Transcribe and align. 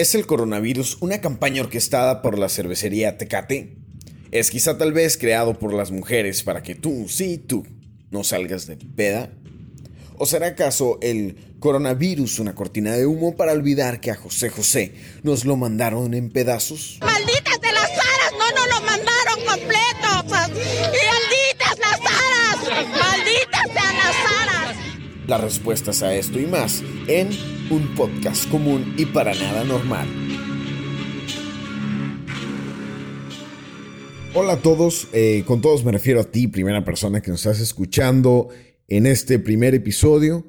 ¿Es 0.00 0.14
el 0.14 0.24
coronavirus 0.24 0.96
una 1.00 1.20
campaña 1.20 1.60
orquestada 1.60 2.22
por 2.22 2.38
la 2.38 2.48
cervecería 2.48 3.18
Tecate? 3.18 3.76
¿Es 4.30 4.50
quizá 4.50 4.78
tal 4.78 4.94
vez 4.94 5.18
creado 5.18 5.58
por 5.58 5.74
las 5.74 5.90
mujeres 5.90 6.42
para 6.42 6.62
que 6.62 6.74
tú, 6.74 7.04
sí, 7.06 7.36
tú, 7.36 7.66
no 8.10 8.24
salgas 8.24 8.66
de 8.66 8.78
peda? 8.78 9.30
¿O 10.16 10.24
será 10.24 10.46
acaso 10.46 10.98
el 11.02 11.36
coronavirus 11.60 12.38
una 12.38 12.54
cortina 12.54 12.96
de 12.96 13.04
humo 13.04 13.36
para 13.36 13.52
olvidar 13.52 14.00
que 14.00 14.10
a 14.10 14.14
José 14.14 14.48
José 14.48 14.94
nos 15.22 15.44
lo 15.44 15.56
mandaron 15.56 16.14
en 16.14 16.30
pedazos? 16.30 16.96
¡Malditas 17.02 17.60
de 17.60 17.70
las 17.70 17.90
aras! 17.90 18.32
¡No 18.38 18.50
nos 18.56 18.68
lo 18.68 18.80
mandaron 18.86 19.44
completo! 19.46 20.54
¡Y 20.56 21.04
malditas 21.10 21.78
las 21.78 22.00
aras! 22.00 22.88
¡Malditas 22.88 23.66
sean 23.70 23.96
las 23.98 24.48
aras! 24.48 24.76
Las 25.26 25.40
respuestas 25.42 26.02
a 26.02 26.14
esto 26.14 26.40
y 26.40 26.46
más 26.46 26.82
en 27.06 27.59
un 27.70 27.94
podcast 27.94 28.50
común 28.50 28.94
y 28.98 29.06
para 29.06 29.32
nada 29.32 29.64
normal. 29.64 30.08
Hola 34.34 34.54
a 34.54 34.56
todos, 34.56 35.08
eh, 35.12 35.44
con 35.46 35.60
todos 35.60 35.84
me 35.84 35.92
refiero 35.92 36.20
a 36.20 36.24
ti, 36.24 36.48
primera 36.48 36.84
persona 36.84 37.20
que 37.20 37.30
nos 37.30 37.40
estás 37.40 37.60
escuchando 37.60 38.48
en 38.88 39.06
este 39.06 39.38
primer 39.38 39.74
episodio. 39.74 40.44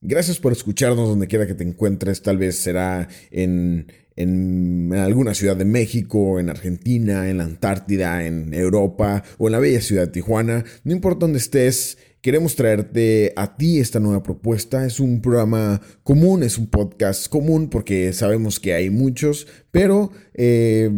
Gracias 0.00 0.38
por 0.38 0.52
escucharnos 0.52 1.08
donde 1.08 1.26
quiera 1.26 1.46
que 1.46 1.54
te 1.54 1.64
encuentres, 1.64 2.22
tal 2.22 2.38
vez 2.38 2.56
será 2.56 3.08
en, 3.32 3.92
en, 4.14 4.92
alguna 4.94 5.34
ciudad 5.34 5.56
de 5.56 5.64
México, 5.64 6.38
en 6.38 6.50
Argentina, 6.50 7.28
en 7.28 7.38
la 7.38 7.44
Antártida, 7.44 8.24
en 8.24 8.54
Europa 8.54 9.24
o 9.38 9.48
en 9.48 9.52
la 9.52 9.58
bella 9.58 9.80
ciudad 9.80 10.06
de 10.06 10.12
Tijuana. 10.12 10.64
No 10.84 10.92
importa 10.92 11.26
dónde 11.26 11.38
estés, 11.38 11.98
queremos 12.20 12.54
traerte 12.54 13.32
a 13.34 13.56
ti 13.56 13.80
esta 13.80 13.98
nueva 13.98 14.22
propuesta. 14.22 14.86
Es 14.86 15.00
un 15.00 15.20
programa 15.20 15.80
común, 16.04 16.44
es 16.44 16.58
un 16.58 16.68
podcast 16.68 17.26
común 17.28 17.68
porque 17.68 18.12
sabemos 18.12 18.60
que 18.60 18.74
hay 18.74 18.90
muchos, 18.90 19.48
pero... 19.72 20.12
Eh, 20.34 20.90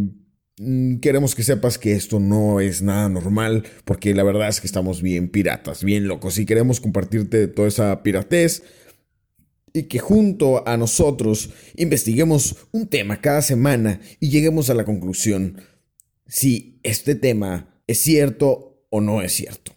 Mm, 0.63 0.97
queremos 0.99 1.33
que 1.33 1.41
sepas 1.41 1.79
que 1.79 1.93
esto 1.93 2.19
no 2.19 2.59
es 2.59 2.83
nada 2.83 3.09
normal, 3.09 3.63
porque 3.83 4.13
la 4.13 4.21
verdad 4.21 4.47
es 4.47 4.61
que 4.61 4.67
estamos 4.67 5.01
bien 5.01 5.29
piratas, 5.29 5.83
bien 5.83 6.07
locos, 6.07 6.37
y 6.37 6.45
queremos 6.45 6.79
compartirte 6.79 7.47
toda 7.47 7.67
esa 7.67 8.03
piratez 8.03 8.61
y 9.73 9.83
que 9.83 9.99
junto 9.99 10.67
a 10.67 10.77
nosotros 10.77 11.51
investiguemos 11.75 12.55
un 12.71 12.87
tema 12.87 13.21
cada 13.21 13.41
semana 13.41 14.01
y 14.19 14.29
lleguemos 14.29 14.69
a 14.69 14.73
la 14.73 14.85
conclusión 14.85 15.61
si 16.27 16.79
este 16.83 17.15
tema 17.15 17.81
es 17.87 17.99
cierto 17.99 18.85
o 18.89 19.01
no 19.01 19.21
es 19.21 19.33
cierto. 19.33 19.73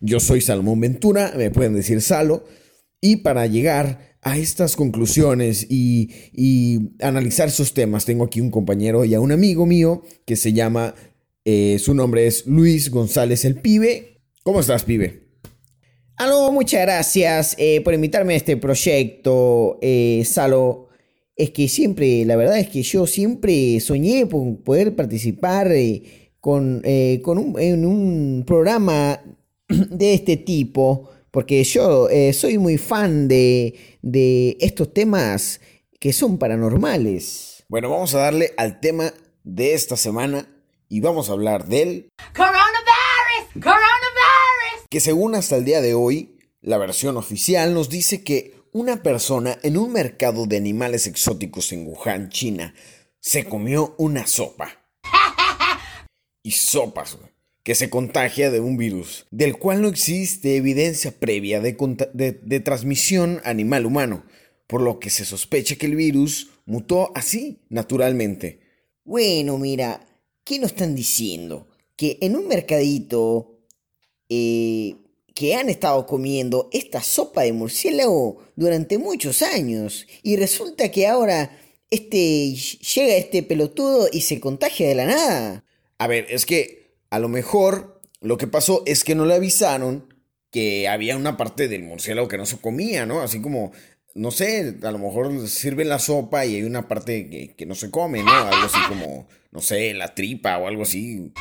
Yo 0.00 0.20
soy 0.20 0.40
Salomón 0.40 0.80
Ventura, 0.80 1.32
me 1.36 1.50
pueden 1.50 1.74
decir 1.74 2.02
Salo, 2.02 2.44
y 3.00 3.16
para 3.16 3.46
llegar 3.46 4.16
a 4.22 4.36
estas 4.36 4.74
conclusiones 4.74 5.66
y, 5.70 6.90
analizar 7.00 7.48
esos 7.48 7.74
temas, 7.74 8.04
tengo 8.04 8.24
aquí 8.24 8.40
un 8.40 8.50
compañero 8.50 9.04
y 9.04 9.14
a 9.14 9.20
un 9.20 9.30
amigo 9.30 9.66
mío 9.66 10.02
que 10.24 10.34
se 10.34 10.52
llama, 10.52 10.94
eh, 11.44 11.78
su 11.78 11.94
nombre 11.94 12.26
es 12.26 12.46
Luis 12.46 12.90
González 12.90 13.44
el 13.44 13.60
Pibe. 13.60 14.22
¿Cómo 14.42 14.58
estás, 14.58 14.84
Pibe? 14.84 15.25
Aló, 16.16 16.50
muchas 16.50 16.82
gracias 16.82 17.54
eh, 17.58 17.80
por 17.82 17.94
invitarme 17.94 18.34
a 18.34 18.36
este 18.36 18.56
proyecto, 18.56 19.78
eh, 19.82 20.22
Salo. 20.24 20.88
Es 21.36 21.50
que 21.50 21.68
siempre, 21.68 22.24
la 22.24 22.36
verdad 22.36 22.58
es 22.58 22.68
que 22.68 22.82
yo 22.82 23.06
siempre 23.06 23.78
soñé 23.80 24.26
con 24.28 24.56
poder 24.62 24.96
participar 24.96 25.70
con, 26.40 26.82
con 27.22 27.54
en 27.58 27.84
un 27.84 28.44
programa 28.46 29.20
de 29.68 30.14
este 30.14 30.38
tipo 30.38 31.10
porque 31.36 31.62
yo 31.64 32.08
eh, 32.08 32.32
soy 32.32 32.56
muy 32.56 32.78
fan 32.78 33.28
de, 33.28 33.74
de 34.00 34.56
estos 34.58 34.94
temas 34.94 35.60
que 36.00 36.14
son 36.14 36.38
paranormales. 36.38 37.62
Bueno, 37.68 37.90
vamos 37.90 38.14
a 38.14 38.20
darle 38.20 38.54
al 38.56 38.80
tema 38.80 39.12
de 39.44 39.74
esta 39.74 39.98
semana 39.98 40.48
y 40.88 41.00
vamos 41.00 41.28
a 41.28 41.34
hablar 41.34 41.66
del 41.66 42.08
coronavirus, 42.34 43.62
coronavirus. 43.62 43.85
Que 44.88 45.00
según 45.00 45.34
hasta 45.34 45.56
el 45.56 45.64
día 45.64 45.80
de 45.80 45.94
hoy, 45.94 46.38
la 46.60 46.78
versión 46.78 47.16
oficial 47.16 47.74
nos 47.74 47.88
dice 47.88 48.22
que 48.22 48.54
una 48.72 49.02
persona 49.02 49.58
en 49.62 49.76
un 49.76 49.92
mercado 49.92 50.46
de 50.46 50.56
animales 50.56 51.06
exóticos 51.06 51.72
en 51.72 51.86
Wuhan, 51.86 52.28
China, 52.28 52.74
se 53.18 53.44
comió 53.44 53.94
una 53.98 54.26
sopa. 54.26 54.84
y 56.42 56.52
sopas, 56.52 57.18
que 57.64 57.74
se 57.74 57.90
contagia 57.90 58.52
de 58.52 58.60
un 58.60 58.76
virus, 58.76 59.26
del 59.32 59.58
cual 59.58 59.82
no 59.82 59.88
existe 59.88 60.56
evidencia 60.56 61.10
previa 61.10 61.60
de, 61.60 62.60
transmisión 62.60 63.40
animal-humano, 63.44 64.24
por 64.68 64.82
lo 64.82 65.00
que 65.00 65.10
se 65.10 65.24
sospecha 65.24 65.74
que 65.74 65.86
el 65.86 65.96
virus 65.96 66.50
mutó 66.64 67.10
así, 67.16 67.62
naturalmente. 67.68 68.60
Bueno, 69.04 69.58
mira, 69.58 70.06
¿qué 70.44 70.60
nos 70.60 70.70
están 70.72 70.94
diciendo? 70.94 71.66
Que 71.96 72.18
en 72.20 72.36
un 72.36 72.46
mercadito 72.46 73.55
eh, 74.28 74.96
que 75.34 75.54
han 75.54 75.68
estado 75.68 76.06
comiendo 76.06 76.68
esta 76.72 77.02
sopa 77.02 77.42
de 77.42 77.52
murciélago 77.52 78.38
durante 78.56 78.98
muchos 78.98 79.42
años 79.42 80.06
y 80.22 80.36
resulta 80.36 80.90
que 80.90 81.06
ahora 81.06 81.58
este 81.90 82.54
llega 82.54 83.16
este 83.16 83.42
pelotudo 83.42 84.08
y 84.10 84.22
se 84.22 84.40
contagia 84.40 84.88
de 84.88 84.94
la 84.94 85.06
nada. 85.06 85.64
A 85.98 86.06
ver, 86.06 86.26
es 86.30 86.46
que 86.46 86.94
a 87.10 87.18
lo 87.18 87.28
mejor 87.28 88.00
lo 88.20 88.36
que 88.38 88.46
pasó 88.46 88.82
es 88.86 89.04
que 89.04 89.14
no 89.14 89.26
le 89.26 89.34
avisaron 89.34 90.14
que 90.50 90.88
había 90.88 91.16
una 91.16 91.36
parte 91.36 91.68
del 91.68 91.82
murciélago 91.82 92.28
que 92.28 92.38
no 92.38 92.46
se 92.46 92.58
comía, 92.58 93.04
¿no? 93.04 93.20
Así 93.20 93.42
como, 93.42 93.72
no 94.14 94.30
sé, 94.30 94.76
a 94.82 94.90
lo 94.90 94.98
mejor 94.98 95.48
sirven 95.48 95.88
la 95.88 95.98
sopa 95.98 96.46
y 96.46 96.56
hay 96.56 96.62
una 96.62 96.88
parte 96.88 97.54
que, 97.56 97.66
no 97.66 97.74
se 97.74 97.90
come, 97.90 98.22
¿no? 98.22 98.32
Algo 98.32 98.64
así 98.64 98.78
como, 98.88 99.28
no 99.50 99.60
sé, 99.60 99.92
la 99.92 100.14
tripa 100.14 100.56
o 100.58 100.66
algo 100.66 100.84
así. 100.84 101.32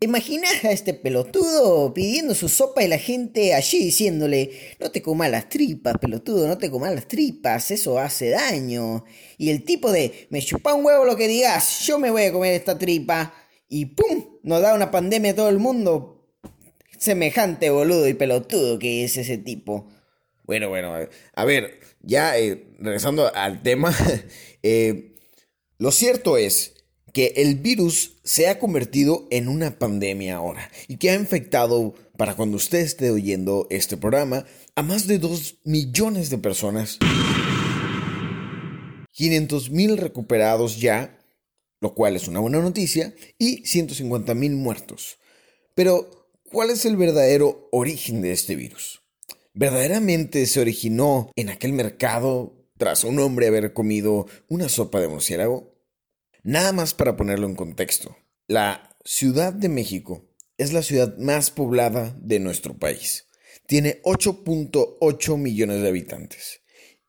¿Te 0.00 0.06
imaginas 0.06 0.64
a 0.64 0.72
este 0.72 0.94
pelotudo 0.94 1.92
pidiendo 1.92 2.34
su 2.34 2.48
sopa 2.48 2.82
y 2.82 2.88
la 2.88 2.96
gente 2.96 3.52
allí 3.52 3.80
diciéndole, 3.80 4.50
no 4.80 4.90
te 4.90 5.02
comas 5.02 5.30
las 5.30 5.50
tripas, 5.50 5.98
pelotudo, 5.98 6.48
no 6.48 6.56
te 6.56 6.70
comas 6.70 6.94
las 6.94 7.06
tripas, 7.06 7.70
eso 7.70 7.98
hace 7.98 8.30
daño? 8.30 9.04
Y 9.36 9.50
el 9.50 9.62
tipo 9.62 9.92
de, 9.92 10.26
me 10.30 10.40
chupa 10.40 10.72
un 10.72 10.86
huevo 10.86 11.04
lo 11.04 11.16
que 11.16 11.28
digas, 11.28 11.80
yo 11.80 11.98
me 11.98 12.10
voy 12.10 12.22
a 12.22 12.32
comer 12.32 12.54
esta 12.54 12.78
tripa 12.78 13.34
y 13.68 13.84
¡pum! 13.84 14.38
Nos 14.42 14.62
da 14.62 14.72
una 14.72 14.90
pandemia 14.90 15.32
a 15.32 15.36
todo 15.36 15.50
el 15.50 15.58
mundo. 15.58 16.32
Semejante 16.96 17.68
boludo 17.68 18.08
y 18.08 18.14
pelotudo 18.14 18.78
que 18.78 19.04
es 19.04 19.18
ese 19.18 19.36
tipo. 19.36 19.86
Bueno, 20.44 20.70
bueno, 20.70 20.94
a 21.34 21.44
ver, 21.44 21.78
ya 22.00 22.38
eh, 22.38 22.68
regresando 22.78 23.30
al 23.34 23.62
tema, 23.62 23.94
eh, 24.62 25.12
lo 25.76 25.92
cierto 25.92 26.38
es 26.38 26.72
que 27.12 27.34
el 27.36 27.56
virus 27.56 28.16
se 28.24 28.48
ha 28.48 28.58
convertido 28.58 29.26
en 29.30 29.48
una 29.48 29.78
pandemia 29.78 30.36
ahora 30.36 30.70
y 30.88 30.96
que 30.96 31.10
ha 31.10 31.14
infectado, 31.14 31.94
para 32.16 32.34
cuando 32.36 32.56
usted 32.56 32.80
esté 32.80 33.10
oyendo 33.10 33.66
este 33.70 33.96
programa, 33.96 34.44
a 34.74 34.82
más 34.82 35.06
de 35.06 35.18
2 35.18 35.58
millones 35.64 36.30
de 36.30 36.38
personas. 36.38 36.98
500 39.12 39.70
mil 39.70 39.96
recuperados 39.96 40.80
ya 40.80 41.20
lo 41.80 41.94
cual 41.94 42.14
es 42.14 42.28
una 42.28 42.40
buena 42.40 42.60
noticia, 42.60 43.14
y 43.38 43.66
150 43.66 44.34
mil 44.34 44.52
muertos. 44.52 45.18
Pero, 45.74 46.28
¿cuál 46.50 46.70
es 46.70 46.84
el 46.84 46.96
verdadero 46.96 47.68
origen 47.72 48.20
de 48.20 48.32
este 48.32 48.54
virus? 48.54 49.00
¿Verdaderamente 49.54 50.46
se 50.46 50.60
originó 50.60 51.30
en 51.36 51.48
aquel 51.48 51.72
mercado 51.72 52.54
tras 52.76 53.04
un 53.04 53.18
hombre 53.18 53.48
haber 53.48 53.72
comido 53.72 54.26
una 54.48 54.68
sopa 54.68 55.00
de 55.00 55.08
murciélago? 55.08 55.74
Nada 56.42 56.72
más 56.72 56.94
para 56.94 57.16
ponerlo 57.16 57.46
en 57.46 57.54
contexto. 57.54 58.16
La 58.46 58.96
Ciudad 59.04 59.52
de 59.52 59.68
México 59.68 60.26
es 60.58 60.72
la 60.72 60.82
ciudad 60.82 61.16
más 61.18 61.50
poblada 61.50 62.16
de 62.20 62.40
nuestro 62.40 62.78
país. 62.78 63.26
Tiene 63.66 64.00
8.8 64.02 65.36
millones 65.38 65.82
de 65.82 65.88
habitantes 65.88 66.60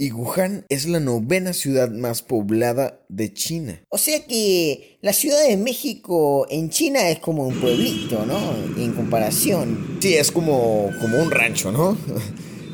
y 0.01 0.11
Wuhan 0.11 0.65
es 0.69 0.87
la 0.87 0.99
novena 0.99 1.53
ciudad 1.53 1.91
más 1.91 2.23
poblada 2.23 3.05
de 3.07 3.31
China. 3.33 3.83
O 3.89 3.99
sea 3.99 4.25
que 4.25 4.97
la 5.01 5.13
Ciudad 5.13 5.47
de 5.47 5.57
México 5.57 6.47
en 6.49 6.71
China 6.71 7.07
es 7.09 7.19
como 7.19 7.45
un 7.45 7.61
pueblito, 7.61 8.25
¿no? 8.25 8.39
En 8.77 8.93
comparación. 8.93 9.99
Sí, 10.01 10.15
es 10.15 10.31
como, 10.31 10.89
como 10.99 11.21
un 11.21 11.29
rancho, 11.29 11.71
¿no? 11.71 11.95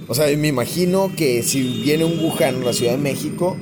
O 0.09 0.15
sea, 0.15 0.33
me 0.37 0.47
imagino 0.47 1.13
que 1.17 1.43
si 1.43 1.81
viene 1.83 2.05
un 2.05 2.17
Wuhan 2.23 2.61
a 2.61 2.65
la 2.67 2.71
Ciudad 2.71 2.93
de 2.93 2.97
México 2.97 3.57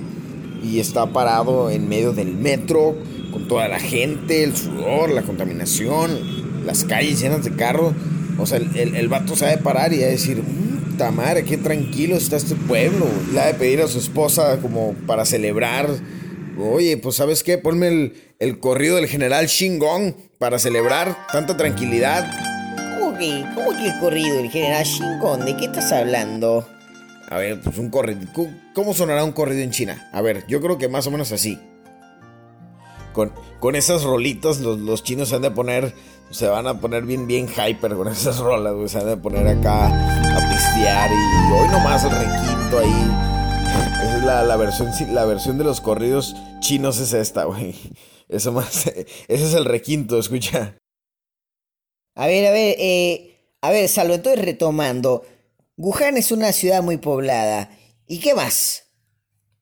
y 0.64 0.80
está 0.80 1.08
parado 1.08 1.70
en 1.70 1.88
medio 1.88 2.14
del 2.14 2.34
metro 2.36 2.96
con 3.32 3.48
toda 3.48 3.68
la 3.68 3.80
gente, 3.80 4.44
el 4.44 4.56
sudor, 4.56 5.10
la 5.12 5.22
contaminación, 5.22 6.66
las 6.66 6.84
calles 6.84 7.20
llenas 7.20 7.44
de 7.44 7.56
carros, 7.56 7.94
o 8.38 8.46
sea, 8.46 8.58
el, 8.58 8.96
el, 8.96 9.08
vato 9.08 9.36
sabe 9.36 9.58
parar 9.58 9.94
y 9.94 10.04
a 10.04 10.08
decir, 10.08 10.44
puta 10.92 11.12
madre, 11.12 11.44
qué 11.44 11.58
tranquilo 11.58 12.16
está 12.16 12.36
este 12.36 12.56
pueblo. 12.56 13.06
Le 13.34 13.40
ha 13.40 13.48
de 13.48 13.54
pedir 13.54 13.82
a 13.82 13.88
su 13.88 13.98
esposa 13.98 14.60
como 14.62 14.94
para 15.08 15.26
celebrar. 15.26 15.90
Oye, 16.58 16.98
pues 16.98 17.16
sabes 17.16 17.44
qué, 17.44 17.58
ponme 17.58 17.88
el, 17.88 18.14
el 18.40 18.60
corrido 18.60 18.98
del 18.98 19.08
general 19.08 19.48
Shingon 19.48 20.16
para 20.38 20.60
celebrar 20.60 21.16
tanta 21.32 21.56
tranquilidad. 21.56 22.30
¿Cómo 23.00 23.18
que, 23.18 23.46
cómo 23.56 23.72
que 23.72 23.88
el 23.88 24.00
corrido 24.00 24.36
del 24.38 24.50
general 24.50 24.86
Shingon? 24.86 25.46
¿De 25.46 25.56
qué 25.56 25.66
estás 25.66 25.92
hablando? 25.92 26.68
A 27.30 27.38
ver, 27.38 27.60
pues 27.62 27.78
un 27.78 27.90
corrido. 27.90 28.22
¿Cómo 28.74 28.94
sonará 28.94 29.24
un 29.24 29.32
corrido 29.32 29.62
en 29.62 29.72
China? 29.72 30.10
A 30.14 30.22
ver, 30.22 30.46
yo 30.48 30.62
creo 30.62 30.78
que 30.78 30.88
más 30.88 31.08
o 31.08 31.12
menos 31.12 31.32
así. 31.32 31.60
Con, 33.14 33.32
con 33.60 33.76
esas 33.76 34.04
rolitas 34.04 34.60
los, 34.60 35.04
chinos 35.04 35.30
se 35.30 35.36
han 35.36 35.42
de 35.42 35.52
poner, 35.52 35.94
se 36.30 36.48
van 36.48 36.68
a 36.68 36.80
poner 36.82 37.04
bien, 37.04 37.28
bien 37.28 37.48
hyper 37.48 37.96
con 37.96 38.08
esas 38.10 38.40
rolas, 38.40 38.74
güey. 38.74 38.90
Se 38.90 39.00
han 39.00 39.08
de 39.08 39.18
poner 39.18 39.48
acá 39.48 39.88
a 39.88 40.50
pistear 40.52 41.10
y 41.10 41.54
hoy 41.54 41.68
nomás 41.70 42.04
el 42.04 42.12
requinto 42.12 42.80
ahí. 42.80 43.26
Esa 44.04 44.18
es 44.18 44.24
la, 44.24 44.44
la, 44.44 44.56
versión, 44.58 44.92
la 45.14 45.26
versión 45.26 45.58
de 45.58 45.64
los 45.64 45.82
corridos 45.82 46.36
chinos 46.60 47.00
es 47.00 47.14
esta, 47.14 47.46
güey. 47.46 47.76
Eso 48.28 48.52
más, 48.52 48.88
ese 48.88 49.06
es 49.28 49.54
el 49.54 49.66
requinto, 49.66 50.20
escucha. 50.20 50.78
A 52.16 52.28
ver, 52.28 52.46
a 52.46 52.52
ver, 52.52 52.76
eh, 52.80 53.36
a 53.62 53.72
ver, 53.72 53.90
Salvo, 53.90 54.16
estoy 54.16 54.36
retomando. 54.36 55.24
Wuhan 55.78 56.18
es 56.18 56.32
una 56.32 56.54
ciudad 56.54 56.82
muy 56.82 56.98
poblada. 56.98 57.70
¿Y 58.08 58.20
qué 58.20 58.34
más? 58.34 58.84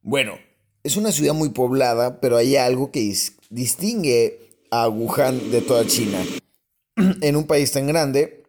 Bueno, 0.02 0.38
es 0.84 0.96
una 0.98 1.12
ciudad 1.12 1.34
muy 1.34 1.50
poblada, 1.50 2.20
pero 2.20 2.38
hay 2.38 2.56
algo 2.56 2.92
que 2.92 3.16
distingue 3.50 4.66
a 4.70 4.88
Wuhan 4.90 5.50
de 5.52 5.62
toda 5.62 5.88
China. 5.88 6.20
en 7.22 7.36
un 7.36 7.46
país 7.46 7.72
tan 7.72 7.88
grande, 7.88 8.44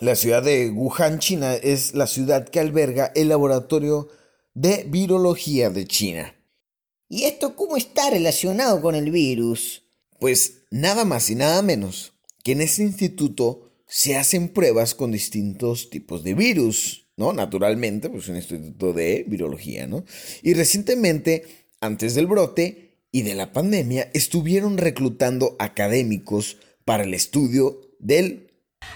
la 0.00 0.14
ciudad 0.16 0.42
de 0.42 0.70
Wuhan, 0.70 1.18
China, 1.18 1.54
es 1.54 1.94
la 1.94 2.06
ciudad 2.06 2.48
que 2.48 2.60
alberga 2.60 3.12
el 3.14 3.28
laboratorio 3.28 4.08
de 4.54 4.84
virología 4.88 5.70
de 5.70 5.86
China. 5.86 6.34
¿Y 7.08 7.24
esto 7.24 7.54
cómo 7.54 7.76
está 7.76 8.10
relacionado 8.10 8.80
con 8.80 8.94
el 8.94 9.10
virus? 9.10 9.82
Pues 10.18 10.62
nada 10.70 11.04
más 11.04 11.28
y 11.28 11.34
nada 11.34 11.60
menos 11.60 12.14
que 12.42 12.52
en 12.52 12.60
este 12.60 12.82
instituto 12.82 13.63
se 13.94 14.16
hacen 14.16 14.48
pruebas 14.48 14.92
con 14.96 15.12
distintos 15.12 15.88
tipos 15.88 16.24
de 16.24 16.34
virus, 16.34 17.06
¿no? 17.16 17.32
Naturalmente, 17.32 18.10
pues 18.10 18.26
un 18.26 18.34
instituto 18.34 18.92
de 18.92 19.24
virología, 19.28 19.86
¿no? 19.86 20.04
Y 20.42 20.54
recientemente, 20.54 21.68
antes 21.80 22.16
del 22.16 22.26
brote 22.26 22.98
y 23.12 23.22
de 23.22 23.36
la 23.36 23.52
pandemia, 23.52 24.10
estuvieron 24.12 24.78
reclutando 24.78 25.54
académicos 25.60 26.56
para 26.84 27.04
el 27.04 27.14
estudio 27.14 27.82
del 28.00 28.50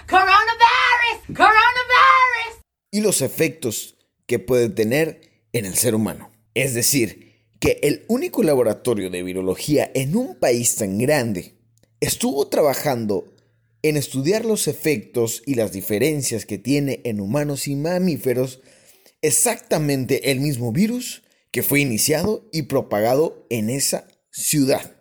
coronavirus, 0.05 1.27
coronavirus 1.27 2.65
y 2.91 2.99
los 2.99 3.21
efectos 3.21 3.95
que 4.25 4.37
puede 4.39 4.67
tener 4.67 5.21
en 5.53 5.63
el 5.63 5.75
ser 5.75 5.95
humano. 5.95 6.29
Es 6.55 6.73
decir, 6.73 7.47
que 7.61 7.79
el 7.83 8.03
único 8.09 8.43
laboratorio 8.43 9.09
de 9.09 9.23
virología 9.23 9.89
en 9.93 10.17
un 10.17 10.35
país 10.35 10.75
tan 10.75 10.97
grande 10.97 11.55
estuvo 12.01 12.49
trabajando 12.49 13.38
en 13.81 13.97
estudiar 13.97 14.45
los 14.45 14.67
efectos 14.67 15.41
y 15.45 15.55
las 15.55 15.71
diferencias 15.71 16.45
que 16.45 16.57
tiene 16.57 17.01
en 17.03 17.19
humanos 17.19 17.67
y 17.67 17.75
mamíferos 17.75 18.61
exactamente 19.21 20.31
el 20.31 20.39
mismo 20.39 20.71
virus 20.71 21.23
que 21.51 21.63
fue 21.63 21.81
iniciado 21.81 22.47
y 22.51 22.63
propagado 22.63 23.45
en 23.49 23.69
esa 23.69 24.07
ciudad. 24.31 24.95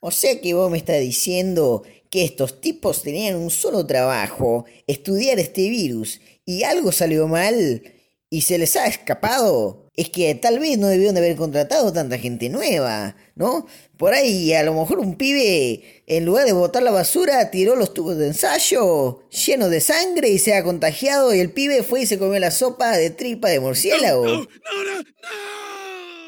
O 0.00 0.10
sea 0.10 0.40
que 0.40 0.54
vos 0.54 0.70
me 0.70 0.78
estás 0.78 1.00
diciendo 1.00 1.82
que 2.10 2.24
estos 2.24 2.60
tipos 2.60 3.02
tenían 3.02 3.36
un 3.36 3.50
solo 3.50 3.86
trabajo, 3.86 4.64
estudiar 4.86 5.38
este 5.38 5.68
virus, 5.68 6.20
y 6.44 6.62
algo 6.62 6.92
salió 6.92 7.26
mal 7.26 7.82
y 8.30 8.42
se 8.42 8.58
les 8.58 8.76
ha 8.76 8.86
escapado 8.86 9.86
es 9.96 10.10
que 10.10 10.34
tal 10.34 10.58
vez 10.58 10.78
no 10.78 10.88
debieron 10.88 11.14
de 11.14 11.20
haber 11.20 11.36
contratado 11.36 11.92
tanta 11.92 12.18
gente 12.18 12.48
nueva, 12.48 13.16
¿no? 13.36 13.66
Por 13.96 14.14
ahí 14.14 14.52
a 14.54 14.64
lo 14.64 14.74
mejor 14.74 14.98
un 14.98 15.16
pibe, 15.16 16.02
en 16.06 16.24
lugar 16.24 16.46
de 16.46 16.52
botar 16.52 16.82
la 16.82 16.90
basura, 16.90 17.50
tiró 17.50 17.76
los 17.76 17.94
tubos 17.94 18.16
de 18.16 18.28
ensayo 18.28 19.20
llenos 19.30 19.70
de 19.70 19.80
sangre 19.80 20.30
y 20.30 20.38
se 20.38 20.54
ha 20.54 20.64
contagiado 20.64 21.34
y 21.34 21.40
el 21.40 21.50
pibe 21.50 21.82
fue 21.82 22.02
y 22.02 22.06
se 22.06 22.18
comió 22.18 22.40
la 22.40 22.50
sopa 22.50 22.96
de 22.96 23.10
tripa 23.10 23.48
de 23.48 23.60
murciélago. 23.60 24.26
No, 24.26 24.40
no, 24.40 24.46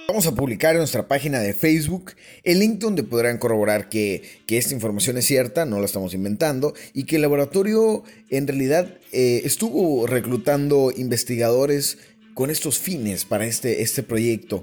Vamos 0.07 0.27
a 0.27 0.35
publicar 0.35 0.73
en 0.73 0.79
nuestra 0.79 1.07
página 1.07 1.41
de 1.41 1.53
Facebook 1.53 2.13
el 2.43 2.61
link 2.61 2.79
donde 2.79 3.03
podrán 3.03 3.37
corroborar 3.37 3.91
que, 3.91 4.23
esta 4.49 4.73
información 4.73 5.19
es 5.19 5.27
cierta, 5.27 5.67
no 5.67 5.81
la 5.81 5.85
estamos 5.85 6.15
inventando, 6.15 6.73
y 6.95 7.05
que 7.05 7.17
el 7.17 7.23
laboratorio 7.23 8.05
en 8.31 8.47
realidad 8.47 8.89
eh, 9.13 9.43
estuvo 9.45 10.07
reclutando 10.07 10.95
investigadores 10.97 11.99
con 12.33 12.51
estos 12.51 12.79
fines 12.79 13.27
para 13.27 13.45
este, 13.45 13.83
este 13.83 14.03
proyecto. 14.03 14.63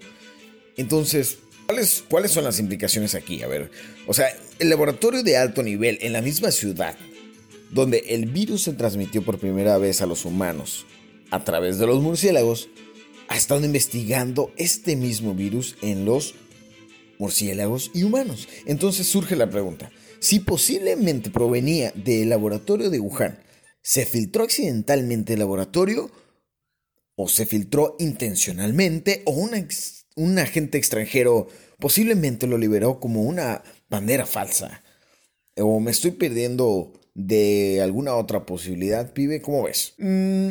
Entonces, 0.78 1.38
¿cuáles, 1.66 2.04
¿cuáles 2.08 2.32
son 2.32 2.44
las 2.44 2.60
implicaciones 2.60 3.16
aquí? 3.16 3.44
A 3.44 3.48
ver, 3.48 3.72
o 4.08 4.14
sea, 4.14 4.28
el 4.60 4.70
laboratorio 4.70 5.24
de 5.24 5.38
alto 5.38 5.64
nivel 5.64 5.98
en 6.02 6.14
la 6.14 6.22
misma 6.22 6.52
ciudad, 6.52 6.96
donde 7.72 8.00
el 8.10 8.28
virus 8.28 8.64
se 8.64 8.74
transmitió 8.74 9.24
por 9.24 9.40
primera 9.40 9.78
vez 9.78 10.02
a 10.02 10.06
los 10.06 10.26
humanos 10.26 10.86
a 11.32 11.44
través 11.44 11.78
de 11.78 11.88
los 11.88 12.02
murciélagos, 12.02 12.70
ha 13.28 13.36
estado 13.36 13.66
investigando 13.66 14.52
este 14.58 14.96
mismo 14.96 15.34
virus 15.34 15.76
en 15.82 16.06
los 16.06 16.36
murciélagos 17.18 17.92
y 17.94 18.04
humanos. 18.04 18.48
Entonces 18.66 19.08
surge 19.08 19.36
la 19.36 19.50
pregunta, 19.50 19.92
si 20.20 20.40
posiblemente 20.40 21.30
provenía 21.30 21.92
del 21.96 22.30
laboratorio 22.30 22.90
de 22.90 23.00
Wuhan, 23.00 23.40
¿se 23.82 24.06
filtró 24.06 24.44
accidentalmente 24.44 25.34
el 25.34 25.40
laboratorio 25.40 26.12
o 27.16 27.28
se 27.28 27.46
filtró 27.46 27.96
intencionalmente 28.00 29.24
o 29.26 29.32
un 30.16 30.40
agente 30.40 30.78
extranjero 30.78 31.48
posiblemente 31.80 32.48
lo 32.48 32.58
liberó 32.58 33.00
como 33.00 33.24
una 33.24 33.64
bandera 33.90 34.26
falsa. 34.26 34.84
O 35.58 35.80
me 35.80 35.92
estoy 35.92 36.12
perdiendo 36.12 36.94
de 37.14 37.82
alguna 37.82 38.16
otra 38.16 38.46
posibilidad, 38.46 39.14
pibe, 39.14 39.42
¿cómo 39.42 39.64
ves? 39.64 39.94
Mm, 39.98 40.50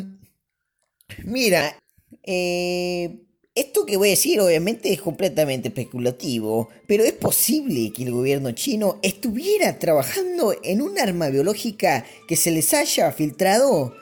mira, 1.25 1.77
eh, 2.23 3.19
esto 3.53 3.85
que 3.85 3.97
voy 3.97 4.09
a 4.09 4.11
decir 4.11 4.41
obviamente 4.41 4.91
es 4.91 5.01
completamente 5.01 5.69
especulativo, 5.69 6.69
pero 6.87 7.03
es 7.03 7.13
posible 7.13 7.93
que 7.93 8.03
el 8.03 8.11
gobierno 8.11 8.51
chino 8.51 8.99
estuviera 9.01 9.79
trabajando 9.79 10.53
en 10.63 10.81
un 10.81 10.99
arma 10.99 11.29
biológica 11.29 12.05
que 12.27 12.35
se 12.35 12.51
les 12.51 12.73
haya 12.73 13.11
filtrado 13.11 13.93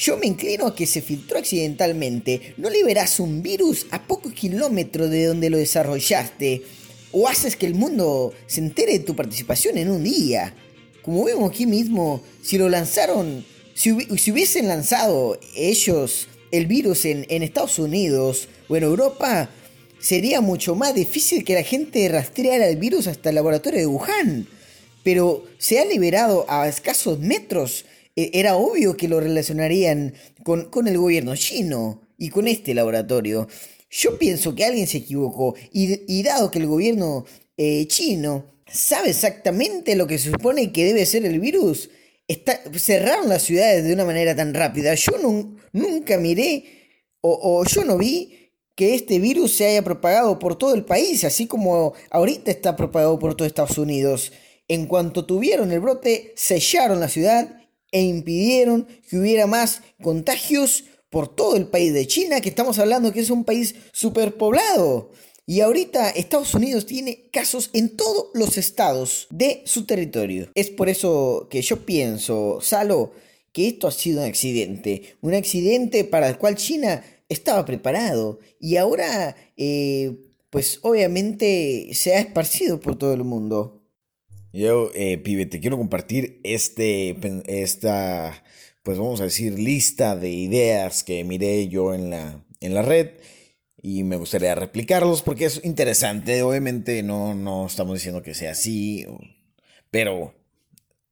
yo 0.00 0.16
me 0.16 0.26
inclino 0.26 0.66
a 0.66 0.74
que 0.74 0.86
se 0.86 1.02
filtró 1.02 1.38
accidentalmente. 1.38 2.54
No 2.56 2.70
liberas 2.70 3.20
un 3.20 3.42
virus 3.42 3.86
a 3.90 4.02
pocos 4.06 4.32
kilómetros 4.32 5.10
de 5.10 5.26
donde 5.26 5.50
lo 5.50 5.58
desarrollaste. 5.58 6.62
O 7.12 7.28
haces 7.28 7.54
que 7.54 7.66
el 7.66 7.74
mundo 7.74 8.32
se 8.46 8.60
entere 8.60 8.92
de 8.92 9.04
tu 9.04 9.14
participación 9.14 9.76
en 9.76 9.90
un 9.90 10.02
día. 10.02 10.54
Como 11.02 11.22
vemos 11.24 11.50
aquí 11.50 11.66
mismo, 11.66 12.22
si 12.42 12.56
lo 12.56 12.70
lanzaron, 12.70 13.44
si, 13.74 13.92
hubiesen 13.92 14.68
lanzado 14.68 15.38
ellos 15.54 16.28
el 16.50 16.66
virus 16.66 17.04
en, 17.04 17.26
en 17.28 17.42
Estados 17.42 17.78
Unidos 17.78 18.48
o 18.68 18.76
en 18.76 18.84
Europa, 18.84 19.50
sería 19.98 20.40
mucho 20.40 20.74
más 20.74 20.94
difícil 20.94 21.44
que 21.44 21.54
la 21.54 21.62
gente 21.62 22.08
rastreara 22.08 22.68
el 22.68 22.78
virus 22.78 23.06
hasta 23.06 23.28
el 23.28 23.34
laboratorio 23.34 23.80
de 23.80 23.86
Wuhan. 23.86 24.48
Pero 25.02 25.44
se 25.58 25.78
ha 25.78 25.84
liberado 25.84 26.46
a 26.48 26.68
escasos 26.68 27.18
metros 27.18 27.84
era 28.32 28.56
obvio 28.56 28.96
que 28.96 29.08
lo 29.08 29.20
relacionarían 29.20 30.14
con, 30.42 30.88
el 30.88 30.98
gobierno 30.98 31.36
chino 31.36 32.02
y 32.18 32.30
con 32.30 32.48
este 32.48 32.74
laboratorio. 32.74 33.48
Yo 33.88 34.18
pienso 34.18 34.54
que 34.54 34.64
alguien 34.64 34.86
se 34.86 34.98
equivocó 34.98 35.54
y, 35.72 36.22
dado 36.22 36.50
que 36.50 36.58
el 36.58 36.66
gobierno 36.66 37.24
eh, 37.56 37.86
chino 37.86 38.62
sabe 38.72 39.10
exactamente 39.10 39.96
lo 39.96 40.06
que 40.06 40.18
se 40.18 40.30
supone 40.30 40.72
que 40.72 40.84
debe 40.84 41.06
ser 41.06 41.24
el 41.24 41.40
virus, 41.40 41.90
está, 42.28 42.60
cerraron 42.78 43.28
las 43.28 43.42
ciudades 43.42 43.84
de 43.84 43.92
una 43.92 44.04
manera 44.04 44.34
tan 44.36 44.54
rápida. 44.54 44.94
Yo 44.94 45.12
nunca 45.72 46.18
miré 46.18 46.64
o, 47.20 47.38
o 47.42 47.64
yo 47.64 47.84
no 47.84 47.98
vi 47.98 48.40
que 48.76 48.94
este 48.94 49.18
virus 49.18 49.56
se 49.56 49.66
haya 49.66 49.82
propagado 49.82 50.38
por 50.38 50.56
todo 50.56 50.74
el 50.74 50.84
país, 50.84 51.24
así 51.24 51.46
como 51.46 51.92
ahorita 52.10 52.50
está 52.50 52.76
propagado 52.76 53.18
por 53.18 53.34
todo 53.34 53.46
Estados 53.46 53.76
Unidos. 53.76 54.32
En 54.68 54.86
cuanto 54.86 55.26
tuvieron 55.26 55.72
el 55.72 55.80
brote, 55.80 56.32
sellaron 56.36 57.00
la 57.00 57.08
ciudad 57.08 57.59
e 57.92 58.02
impidieron 58.02 58.86
que 59.08 59.18
hubiera 59.18 59.46
más 59.46 59.82
contagios 60.02 60.84
por 61.10 61.34
todo 61.34 61.56
el 61.56 61.66
país 61.66 61.92
de 61.92 62.06
China, 62.06 62.40
que 62.40 62.48
estamos 62.48 62.78
hablando 62.78 63.12
que 63.12 63.20
es 63.20 63.30
un 63.30 63.44
país 63.44 63.74
superpoblado. 63.92 65.10
Y 65.46 65.62
ahorita 65.62 66.10
Estados 66.10 66.54
Unidos 66.54 66.86
tiene 66.86 67.28
casos 67.32 67.70
en 67.72 67.96
todos 67.96 68.26
los 68.34 68.56
estados 68.56 69.26
de 69.30 69.62
su 69.66 69.84
territorio. 69.84 70.48
Es 70.54 70.70
por 70.70 70.88
eso 70.88 71.48
que 71.50 71.60
yo 71.60 71.84
pienso, 71.84 72.60
Salo, 72.62 73.12
que 73.52 73.66
esto 73.66 73.88
ha 73.88 73.90
sido 73.90 74.22
un 74.22 74.28
accidente. 74.28 75.16
Un 75.20 75.34
accidente 75.34 76.04
para 76.04 76.28
el 76.28 76.38
cual 76.38 76.54
China 76.54 77.02
estaba 77.28 77.64
preparado. 77.64 78.38
Y 78.60 78.76
ahora, 78.76 79.34
eh, 79.56 80.18
pues 80.50 80.78
obviamente 80.82 81.90
se 81.94 82.14
ha 82.14 82.20
esparcido 82.20 82.78
por 82.78 82.96
todo 82.96 83.12
el 83.12 83.24
mundo. 83.24 83.79
Yo, 84.52 84.90
eh, 84.94 85.18
pibe, 85.18 85.46
te 85.46 85.60
quiero 85.60 85.78
compartir 85.78 86.40
este, 86.42 87.16
esta, 87.46 88.42
pues 88.82 88.98
vamos 88.98 89.20
a 89.20 89.24
decir, 89.24 89.58
lista 89.58 90.16
de 90.16 90.30
ideas 90.30 91.04
que 91.04 91.22
miré 91.22 91.68
yo 91.68 91.94
en 91.94 92.10
la, 92.10 92.44
en 92.60 92.74
la 92.74 92.82
red 92.82 93.10
y 93.80 94.02
me 94.02 94.16
gustaría 94.16 94.54
replicarlos 94.54 95.22
porque 95.22 95.44
es 95.44 95.60
interesante. 95.64 96.42
Obviamente 96.42 97.02
no, 97.02 97.34
no 97.34 97.66
estamos 97.66 97.94
diciendo 97.94 98.22
que 98.22 98.34
sea 98.34 98.52
así, 98.52 99.06
pero 99.90 100.34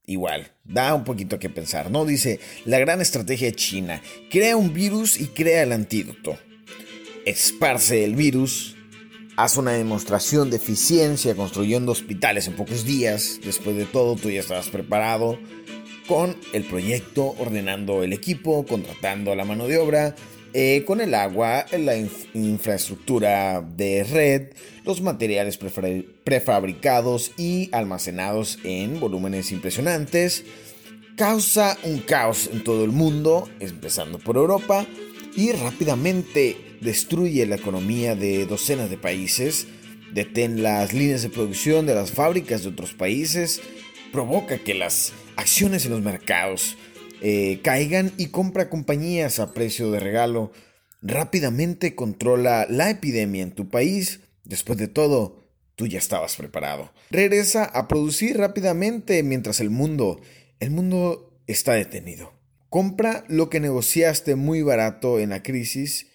igual, 0.04 0.50
da 0.64 0.94
un 0.94 1.04
poquito 1.04 1.38
que 1.38 1.50
pensar, 1.50 1.90
¿no? 1.90 2.04
Dice, 2.04 2.40
la 2.64 2.78
gran 2.78 3.00
estrategia 3.00 3.52
china, 3.52 4.02
crea 4.30 4.56
un 4.56 4.72
virus 4.72 5.20
y 5.20 5.26
crea 5.26 5.62
el 5.62 5.72
antídoto. 5.72 6.36
Esparce 7.24 8.04
el 8.04 8.16
virus, 8.16 8.77
hace 9.38 9.60
una 9.60 9.70
demostración 9.70 10.50
de 10.50 10.56
eficiencia 10.56 11.36
construyendo 11.36 11.92
hospitales 11.92 12.48
en 12.48 12.56
pocos 12.56 12.84
días, 12.84 13.38
después 13.44 13.76
de 13.76 13.84
todo 13.84 14.16
tú 14.16 14.30
ya 14.30 14.40
estabas 14.40 14.68
preparado 14.68 15.38
con 16.08 16.36
el 16.52 16.64
proyecto, 16.64 17.36
ordenando 17.38 18.02
el 18.02 18.12
equipo, 18.12 18.66
contratando 18.66 19.36
la 19.36 19.44
mano 19.44 19.68
de 19.68 19.78
obra, 19.78 20.16
eh, 20.54 20.82
con 20.84 21.00
el 21.00 21.14
agua, 21.14 21.66
la 21.70 21.96
infraestructura 22.34 23.60
de 23.60 24.02
red, 24.02 24.48
los 24.84 25.02
materiales 25.02 25.56
prefabricados 26.24 27.30
y 27.36 27.68
almacenados 27.70 28.58
en 28.64 28.98
volúmenes 28.98 29.52
impresionantes, 29.52 30.46
causa 31.14 31.78
un 31.84 32.00
caos 32.00 32.50
en 32.52 32.64
todo 32.64 32.82
el 32.82 32.90
mundo, 32.90 33.48
empezando 33.60 34.18
por 34.18 34.34
Europa, 34.34 34.84
y 35.36 35.52
rápidamente 35.52 36.67
destruye 36.80 37.46
la 37.46 37.56
economía 37.56 38.14
de 38.14 38.46
docenas 38.46 38.90
de 38.90 38.98
países, 38.98 39.66
detén 40.12 40.62
las 40.62 40.92
líneas 40.92 41.22
de 41.22 41.30
producción 41.30 41.86
de 41.86 41.94
las 41.94 42.12
fábricas 42.12 42.62
de 42.62 42.70
otros 42.70 42.94
países, 42.94 43.60
provoca 44.12 44.58
que 44.58 44.74
las 44.74 45.12
acciones 45.36 45.84
en 45.84 45.92
los 45.92 46.02
mercados 46.02 46.76
eh, 47.20 47.60
caigan 47.62 48.12
y 48.16 48.28
compra 48.28 48.70
compañías 48.70 49.40
a 49.40 49.52
precio 49.52 49.90
de 49.90 50.00
regalo. 50.00 50.52
Rápidamente 51.02 51.94
controla 51.94 52.66
la 52.68 52.90
epidemia 52.90 53.42
en 53.42 53.52
tu 53.52 53.68
país. 53.68 54.20
Después 54.44 54.78
de 54.78 54.88
todo, 54.88 55.44
tú 55.76 55.86
ya 55.86 55.98
estabas 55.98 56.36
preparado. 56.36 56.92
Regresa 57.10 57.64
a 57.64 57.88
producir 57.88 58.36
rápidamente 58.38 59.22
mientras 59.22 59.60
el 59.60 59.70
mundo, 59.70 60.20
el 60.60 60.70
mundo 60.70 61.40
está 61.46 61.72
detenido. 61.74 62.32
Compra 62.68 63.24
lo 63.28 63.48
que 63.48 63.60
negociaste 63.60 64.34
muy 64.34 64.62
barato 64.62 65.18
en 65.18 65.30
la 65.30 65.42
crisis, 65.42 66.08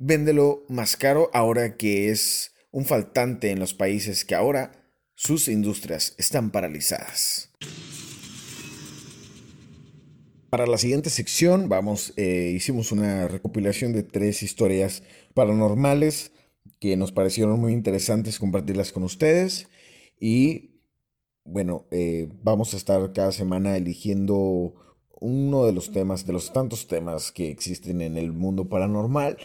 véndelo 0.00 0.64
más 0.68 0.96
caro 0.96 1.30
ahora 1.32 1.76
que 1.76 2.10
es 2.10 2.54
un 2.72 2.86
faltante 2.86 3.50
en 3.50 3.60
los 3.60 3.74
países 3.74 4.24
que 4.24 4.34
ahora 4.34 4.72
sus 5.14 5.46
industrias 5.46 6.14
están 6.16 6.50
paralizadas. 6.50 7.50
Para 10.48 10.66
la 10.66 10.78
siguiente 10.78 11.10
sección 11.10 11.68
vamos, 11.68 12.14
eh, 12.16 12.50
hicimos 12.56 12.90
una 12.90 13.28
recopilación 13.28 13.92
de 13.92 14.02
tres 14.02 14.42
historias 14.42 15.02
paranormales 15.34 16.32
que 16.80 16.96
nos 16.96 17.12
parecieron 17.12 17.60
muy 17.60 17.74
interesantes 17.74 18.38
compartirlas 18.38 18.92
con 18.92 19.02
ustedes 19.02 19.68
y 20.18 20.80
bueno, 21.44 21.86
eh, 21.90 22.28
vamos 22.42 22.72
a 22.72 22.78
estar 22.78 23.12
cada 23.12 23.32
semana 23.32 23.76
eligiendo 23.76 24.74
uno 25.20 25.66
de 25.66 25.72
los 25.72 25.92
temas, 25.92 26.26
de 26.26 26.32
los 26.32 26.52
tantos 26.52 26.86
temas 26.86 27.32
que 27.32 27.50
existen 27.50 28.00
en 28.00 28.16
el 28.16 28.32
mundo 28.32 28.68
paranormal 28.68 29.36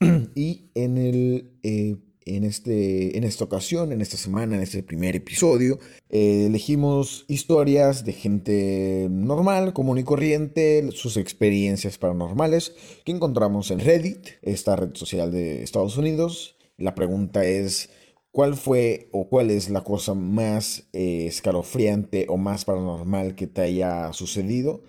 y 0.34 0.70
en 0.74 0.98
el 0.98 1.50
eh, 1.62 1.96
en, 2.36 2.44
este, 2.44 3.16
en 3.16 3.24
esta 3.24 3.44
ocasión, 3.44 3.92
en 3.92 4.00
esta 4.00 4.16
semana, 4.16 4.56
en 4.56 4.62
este 4.62 4.82
primer 4.82 5.16
episodio, 5.16 5.78
eh, 6.10 6.46
elegimos 6.46 7.24
historias 7.28 8.04
de 8.04 8.12
gente 8.12 9.08
normal, 9.10 9.72
común 9.72 9.98
y 9.98 10.04
corriente, 10.04 10.90
sus 10.92 11.16
experiencias 11.16 11.98
paranormales 11.98 12.74
que 13.04 13.12
encontramos 13.12 13.70
en 13.70 13.80
Reddit, 13.80 14.28
esta 14.42 14.76
red 14.76 14.94
social 14.94 15.32
de 15.32 15.62
Estados 15.62 15.96
Unidos. 15.96 16.56
La 16.76 16.94
pregunta 16.94 17.44
es, 17.44 17.90
¿cuál 18.30 18.56
fue 18.56 19.08
o 19.12 19.28
cuál 19.28 19.50
es 19.50 19.70
la 19.70 19.82
cosa 19.82 20.14
más 20.14 20.84
eh, 20.92 21.26
escalofriante 21.26 22.26
o 22.28 22.36
más 22.36 22.64
paranormal 22.64 23.34
que 23.34 23.46
te 23.46 23.62
haya 23.62 24.12
sucedido? 24.12 24.82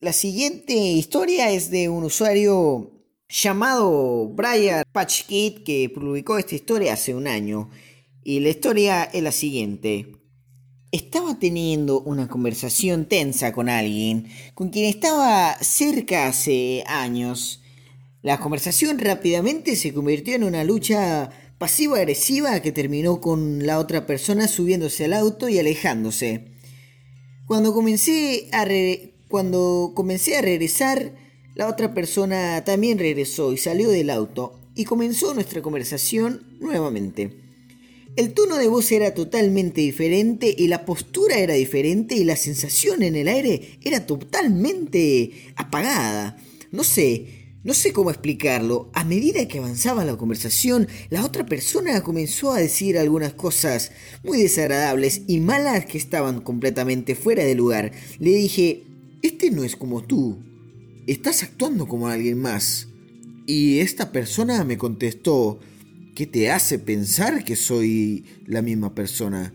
La 0.00 0.12
siguiente 0.12 0.74
historia 0.74 1.50
es 1.50 1.70
de 1.70 1.88
un 1.88 2.04
usuario 2.04 3.01
llamado 3.32 4.28
Brian 4.28 4.84
Patchkit 4.92 5.64
que 5.64 5.88
publicó 5.88 6.36
esta 6.36 6.54
historia 6.54 6.92
hace 6.92 7.14
un 7.14 7.26
año. 7.26 7.70
Y 8.22 8.40
la 8.40 8.50
historia 8.50 9.04
es 9.04 9.22
la 9.22 9.32
siguiente. 9.32 10.12
Estaba 10.92 11.38
teniendo 11.38 12.02
una 12.02 12.28
conversación 12.28 13.06
tensa 13.06 13.52
con 13.52 13.70
alguien 13.70 14.28
con 14.54 14.68
quien 14.68 14.84
estaba 14.84 15.56
cerca 15.60 16.26
hace 16.26 16.84
años. 16.86 17.62
La 18.20 18.38
conversación 18.38 18.98
rápidamente 18.98 19.74
se 19.74 19.94
convirtió 19.94 20.36
en 20.36 20.44
una 20.44 20.62
lucha 20.62 21.30
pasivo-agresiva 21.58 22.60
que 22.60 22.70
terminó 22.70 23.20
con 23.20 23.66
la 23.66 23.78
otra 23.78 24.06
persona 24.06 24.46
subiéndose 24.46 25.06
al 25.06 25.14
auto 25.14 25.48
y 25.48 25.58
alejándose. 25.58 26.48
Cuando 27.46 27.72
comencé 27.72 28.48
a, 28.52 28.66
Cuando 29.28 29.92
comencé 29.96 30.36
a 30.36 30.42
regresar, 30.42 31.21
la 31.54 31.68
otra 31.68 31.92
persona 31.92 32.64
también 32.64 32.98
regresó 32.98 33.52
y 33.52 33.58
salió 33.58 33.90
del 33.90 34.10
auto 34.10 34.58
y 34.74 34.84
comenzó 34.84 35.34
nuestra 35.34 35.60
conversación 35.60 36.56
nuevamente. 36.60 37.30
El 38.16 38.32
tono 38.32 38.56
de 38.56 38.68
voz 38.68 38.92
era 38.92 39.14
totalmente 39.14 39.80
diferente 39.80 40.54
y 40.56 40.68
la 40.68 40.84
postura 40.84 41.38
era 41.38 41.54
diferente 41.54 42.14
y 42.14 42.24
la 42.24 42.36
sensación 42.36 43.02
en 43.02 43.16
el 43.16 43.28
aire 43.28 43.78
era 43.82 44.06
totalmente 44.06 45.52
apagada. 45.56 46.36
No 46.70 46.84
sé, 46.84 47.26
no 47.64 47.74
sé 47.74 47.92
cómo 47.92 48.10
explicarlo. 48.10 48.90
A 48.92 49.04
medida 49.04 49.46
que 49.48 49.58
avanzaba 49.58 50.04
la 50.04 50.16
conversación, 50.16 50.88
la 51.08 51.24
otra 51.24 51.46
persona 51.46 52.02
comenzó 52.02 52.52
a 52.52 52.60
decir 52.60 52.98
algunas 52.98 53.34
cosas 53.34 53.92
muy 54.22 54.42
desagradables 54.42 55.22
y 55.26 55.40
malas 55.40 55.86
que 55.86 55.98
estaban 55.98 56.40
completamente 56.40 57.14
fuera 57.14 57.44
de 57.44 57.54
lugar. 57.54 57.92
Le 58.18 58.30
dije, 58.30 58.84
este 59.22 59.50
no 59.50 59.64
es 59.64 59.76
como 59.76 60.02
tú 60.02 60.38
estás 61.06 61.42
actuando 61.42 61.86
como 61.86 62.08
alguien 62.08 62.38
más. 62.38 62.88
Y 63.46 63.80
esta 63.80 64.12
persona 64.12 64.64
me 64.64 64.78
contestó, 64.78 65.58
¿qué 66.14 66.26
te 66.26 66.50
hace 66.50 66.78
pensar 66.78 67.44
que 67.44 67.56
soy 67.56 68.24
la 68.46 68.62
misma 68.62 68.94
persona? 68.94 69.54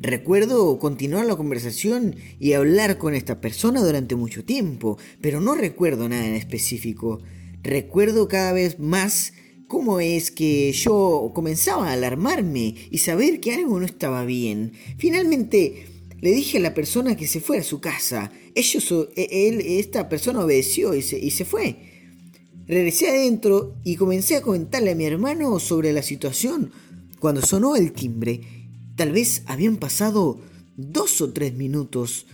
Recuerdo 0.00 0.78
continuar 0.78 1.26
la 1.26 1.36
conversación 1.36 2.16
y 2.38 2.52
hablar 2.52 2.98
con 2.98 3.14
esta 3.14 3.40
persona 3.40 3.82
durante 3.82 4.14
mucho 4.14 4.44
tiempo, 4.44 4.98
pero 5.20 5.40
no 5.40 5.54
recuerdo 5.54 6.08
nada 6.08 6.26
en 6.26 6.34
específico. 6.34 7.20
Recuerdo 7.62 8.28
cada 8.28 8.52
vez 8.52 8.78
más 8.78 9.32
cómo 9.66 9.98
es 9.98 10.30
que 10.30 10.70
yo 10.72 11.32
comenzaba 11.34 11.88
a 11.88 11.94
alarmarme 11.94 12.74
y 12.90 12.98
saber 12.98 13.40
que 13.40 13.54
algo 13.54 13.80
no 13.80 13.86
estaba 13.86 14.24
bien. 14.24 14.72
Finalmente, 14.98 15.86
le 16.20 16.30
dije 16.30 16.58
a 16.58 16.60
la 16.60 16.74
persona 16.74 17.16
que 17.16 17.26
se 17.26 17.40
fuera 17.40 17.62
a 17.62 17.64
su 17.64 17.80
casa. 17.80 18.30
Ellos, 18.56 18.92
e, 19.14 19.48
él, 19.48 19.60
esta 19.60 20.08
persona 20.08 20.44
obedeció 20.44 20.94
y 20.94 21.02
se, 21.02 21.18
y 21.18 21.30
se 21.30 21.44
fue. 21.44 21.76
Regresé 22.66 23.10
adentro 23.10 23.76
y 23.84 23.94
comencé 23.94 24.34
a 24.34 24.40
comentarle 24.40 24.90
a 24.90 24.96
mi 24.96 25.04
hermano 25.04 25.60
sobre 25.60 25.92
la 25.92 26.02
situación. 26.02 26.72
Cuando 27.20 27.42
sonó 27.42 27.76
el 27.76 27.92
timbre, 27.92 28.40
tal 28.96 29.12
vez 29.12 29.42
habían 29.46 29.76
pasado 29.76 30.40
dos 30.76 31.20
o 31.20 31.32
tres 31.32 31.54
minutos. 31.54 32.26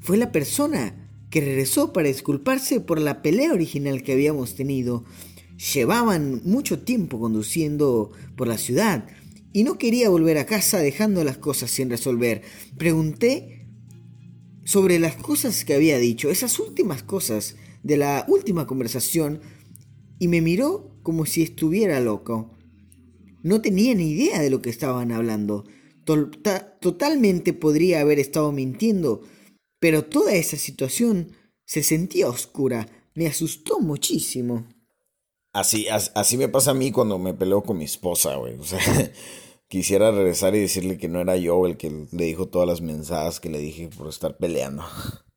Fue 0.00 0.18
la 0.18 0.32
persona 0.32 1.08
que 1.30 1.40
regresó 1.40 1.92
para 1.92 2.08
disculparse 2.08 2.80
por 2.80 3.00
la 3.00 3.22
pelea 3.22 3.52
original 3.52 4.02
que 4.02 4.12
habíamos 4.12 4.56
tenido. 4.56 5.04
Llevaban 5.72 6.42
mucho 6.44 6.80
tiempo 6.80 7.20
conduciendo 7.20 8.10
por 8.36 8.48
la 8.48 8.58
ciudad 8.58 9.06
y 9.52 9.62
no 9.62 9.78
quería 9.78 10.08
volver 10.10 10.38
a 10.38 10.46
casa 10.46 10.78
dejando 10.78 11.22
las 11.22 11.38
cosas 11.38 11.70
sin 11.70 11.90
resolver. 11.90 12.42
Pregunté 12.76 13.59
sobre 14.64 14.98
las 14.98 15.16
cosas 15.16 15.64
que 15.64 15.74
había 15.74 15.98
dicho, 15.98 16.30
esas 16.30 16.58
últimas 16.58 17.02
cosas 17.02 17.56
de 17.82 17.96
la 17.96 18.24
última 18.28 18.66
conversación, 18.66 19.40
y 20.18 20.28
me 20.28 20.40
miró 20.40 20.98
como 21.02 21.26
si 21.26 21.42
estuviera 21.42 22.00
loco. 22.00 22.56
No 23.42 23.62
tenía 23.62 23.94
ni 23.94 24.10
idea 24.10 24.40
de 24.40 24.50
lo 24.50 24.60
que 24.60 24.70
estaban 24.70 25.12
hablando. 25.12 25.64
totalmente 26.80 27.52
podría 27.52 28.00
haber 28.00 28.18
estado 28.18 28.52
mintiendo, 28.52 29.22
pero 29.78 30.04
toda 30.04 30.34
esa 30.34 30.56
situación 30.56 31.32
se 31.64 31.82
sentía 31.82 32.28
oscura. 32.28 32.86
Me 33.14 33.26
asustó 33.26 33.80
muchísimo. 33.80 34.66
Así, 35.52 35.86
así 35.88 36.36
me 36.36 36.48
pasa 36.48 36.72
a 36.72 36.74
mí 36.74 36.92
cuando 36.92 37.18
me 37.18 37.34
peleo 37.34 37.62
con 37.62 37.78
mi 37.78 37.84
esposa, 37.84 38.36
güey. 38.36 38.54
O 38.58 38.64
sea, 38.64 38.78
quisiera 39.70 40.10
regresar 40.10 40.56
y 40.56 40.60
decirle 40.60 40.98
que 40.98 41.08
no 41.08 41.20
era 41.20 41.36
yo 41.36 41.64
el 41.64 41.76
que 41.76 42.06
le 42.10 42.24
dijo 42.24 42.48
todas 42.48 42.68
las 42.68 42.80
mensajes 42.80 43.38
que 43.38 43.48
le 43.48 43.58
dije 43.58 43.88
por 43.96 44.08
estar 44.08 44.36
peleando. 44.36 44.84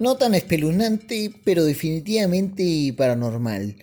No 0.00 0.16
tan 0.16 0.32
espeluznante, 0.36 1.34
pero 1.44 1.64
definitivamente 1.64 2.94
paranormal. 2.96 3.74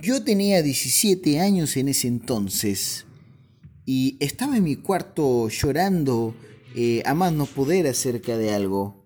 Yo 0.00 0.24
tenía 0.24 0.62
17 0.62 1.40
años 1.40 1.76
en 1.76 1.88
ese 1.88 2.08
entonces 2.08 3.04
y 3.84 4.16
estaba 4.18 4.56
en 4.56 4.64
mi 4.64 4.76
cuarto 4.76 5.50
llorando 5.50 6.34
eh, 6.74 7.02
a 7.04 7.12
más 7.12 7.34
no 7.34 7.44
poder 7.44 7.86
acerca 7.86 8.38
de 8.38 8.54
algo. 8.54 8.97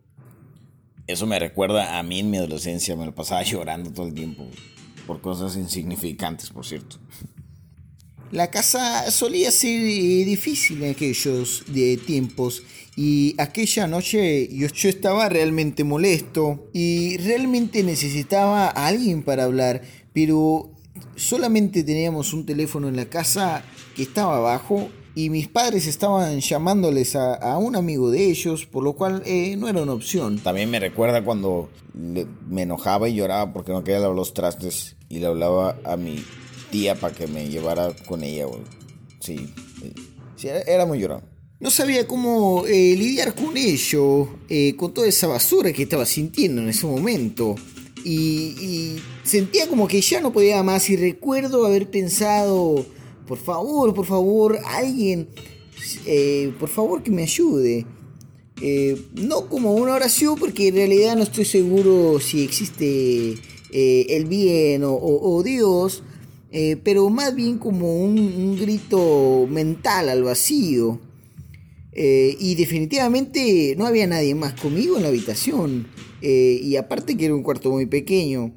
Eso 1.06 1.26
me 1.26 1.38
recuerda 1.38 1.99
a 1.99 2.02
mí 2.02 2.21
en 2.21 2.30
mi 2.30 2.37
adolescencia, 2.38 2.97
me 2.97 3.06
lo 3.06 3.14
pasaba 3.14 3.42
llorando 3.44 3.92
todo 3.92 4.06
el 4.06 4.14
tiempo. 4.14 4.47
por 5.06 5.21
cosas 5.21 5.56
insignificantes, 5.56 6.50
por 6.50 6.64
cierto. 6.64 6.99
La 8.30 8.50
casa 8.50 9.11
solía 9.11 9.50
ser 9.50 9.82
eh, 9.82 10.25
difícil 10.25 10.82
en 10.82 10.92
aquellos 10.92 11.64
de 11.66 11.99
tiempos 11.99 12.62
y 12.97 13.35
aquella 13.37 13.87
noche 13.87 14.49
yo, 14.50 14.68
yo, 14.68 14.88
estaba 14.88 15.28
realmente 15.28 15.85
molesto 15.85 16.71
y 16.73 17.18
realmente 17.18 17.82
necesitaba 17.82 18.68
a 18.68 18.87
alguien 18.87 19.23
para 19.23 19.44
hablar, 19.44 19.82
pero 20.14 20.71
solamente 21.14 21.85
teníamos 21.85 22.32
un 22.32 22.47
teléfono 22.47 22.88
en 22.88 22.97
la 22.97 23.06
casa 23.06 23.64
que 23.94 24.04
estaba 24.04 24.38
abajo 24.38 24.88
y 25.14 25.31
mis 25.31 25.49
padres 25.49 25.87
estaban 25.87 26.40
llamándoles 26.40 27.16
a, 27.16 27.35
a 27.35 27.59
un 27.59 27.76
amigo 27.76 28.11
de 28.11 28.31
ellos, 28.31 28.64
por 28.66 28.83
lo 28.83 28.95
cual 28.95 29.23
eh, 29.26 29.57
no 29.57 29.69
era 29.69 29.83
una 29.83 29.92
opción. 29.92 30.38
También 30.38 30.71
me 30.71 30.81
recuerda 30.81 31.23
cuando 31.23 31.69
le, 31.95 32.26
me 32.49 32.62
enojaba 32.62 33.09
y 33.09 33.14
lloraba 33.14 33.52
porque 33.52 33.73
no 33.73 33.85
quería 33.85 34.00
lavar 34.00 34.16
los 34.16 34.33
trastes 34.33 34.97
y 35.09 35.19
le 35.19 35.26
hablaba 35.26 35.76
a 35.85 35.97
mi 35.97 36.25
tía 36.71 36.95
para 36.95 37.14
que 37.14 37.26
me 37.26 37.49
llevara 37.49 37.92
con 38.07 38.25
ella, 38.25 38.47
güey. 38.47 38.62
Sí, 39.21 39.52
sí, 40.37 40.49
era 40.49 40.87
muy 40.87 40.99
llorado. 40.99 41.23
No 41.61 41.71
sabía 41.71 42.09
cómo 42.09 42.64
eh, 42.66 42.97
lidiar 42.97 43.35
con 43.35 43.57
ello, 43.57 44.28
eh, 44.49 44.75
con 44.75 44.92
toda 44.92 45.07
esa 45.07 45.28
basura 45.28 45.73
que 45.73 45.85
estaba 45.85 46.07
sintiendo 46.07 46.61
en 46.61 46.71
ese 46.71 46.87
momento. 46.87 47.54
Y, 48.04 48.57
y, 48.59 49.02
sentía 49.23 49.69
como 49.69 49.87
que 49.87 50.00
ya 50.00 50.21
no 50.21 50.33
podía 50.33 50.61
más 50.64 50.90
y 50.90 50.97
recuerdo 50.97 51.64
haber 51.64 51.88
pensado, 51.88 52.85
por 53.33 53.39
favor, 53.39 53.95
por 53.95 54.05
favor, 54.05 54.59
alguien, 54.62 55.27
eh, 56.05 56.53
por 56.61 56.69
favor 56.69 57.03
que 57.03 57.11
me 57.11 57.23
ayude. 57.23 57.87
Eh, 58.61 59.07
no 59.15 59.49
como 59.49 59.73
una 59.73 59.95
oración 59.95 60.37
porque 60.39 60.69
en 60.69 60.75
realidad 60.75 61.17
no 61.17 61.23
estoy 61.23 61.47
seguro 61.47 62.21
si 62.21 62.43
existe 62.43 63.39
eh, 63.73 64.07
el 64.11 64.27
bien 64.27 64.83
o, 64.85 65.43
Dios, 65.43 66.03
pero 66.85 67.09
más 67.09 67.35
bien 67.35 67.57
como 67.57 68.05
un, 68.05 68.59
grito 68.61 69.47
mental 69.49 70.11
al 70.11 70.23
vacío. 70.25 71.01
y 71.95 72.55
definitivamente 72.55 73.75
no 73.79 73.87
había 73.87 74.07
nadie 74.07 74.35
más 74.35 74.53
conmigo 74.61 74.99
en 74.99 75.05
la 75.05 75.09
habitación. 75.09 75.87
Y 76.21 76.77
aparte 76.77 77.17
que 77.17 77.25
era 77.25 77.35
un 77.35 77.43
cuarto 77.43 77.71
muy 77.71 77.87
pequeño. 77.87 78.53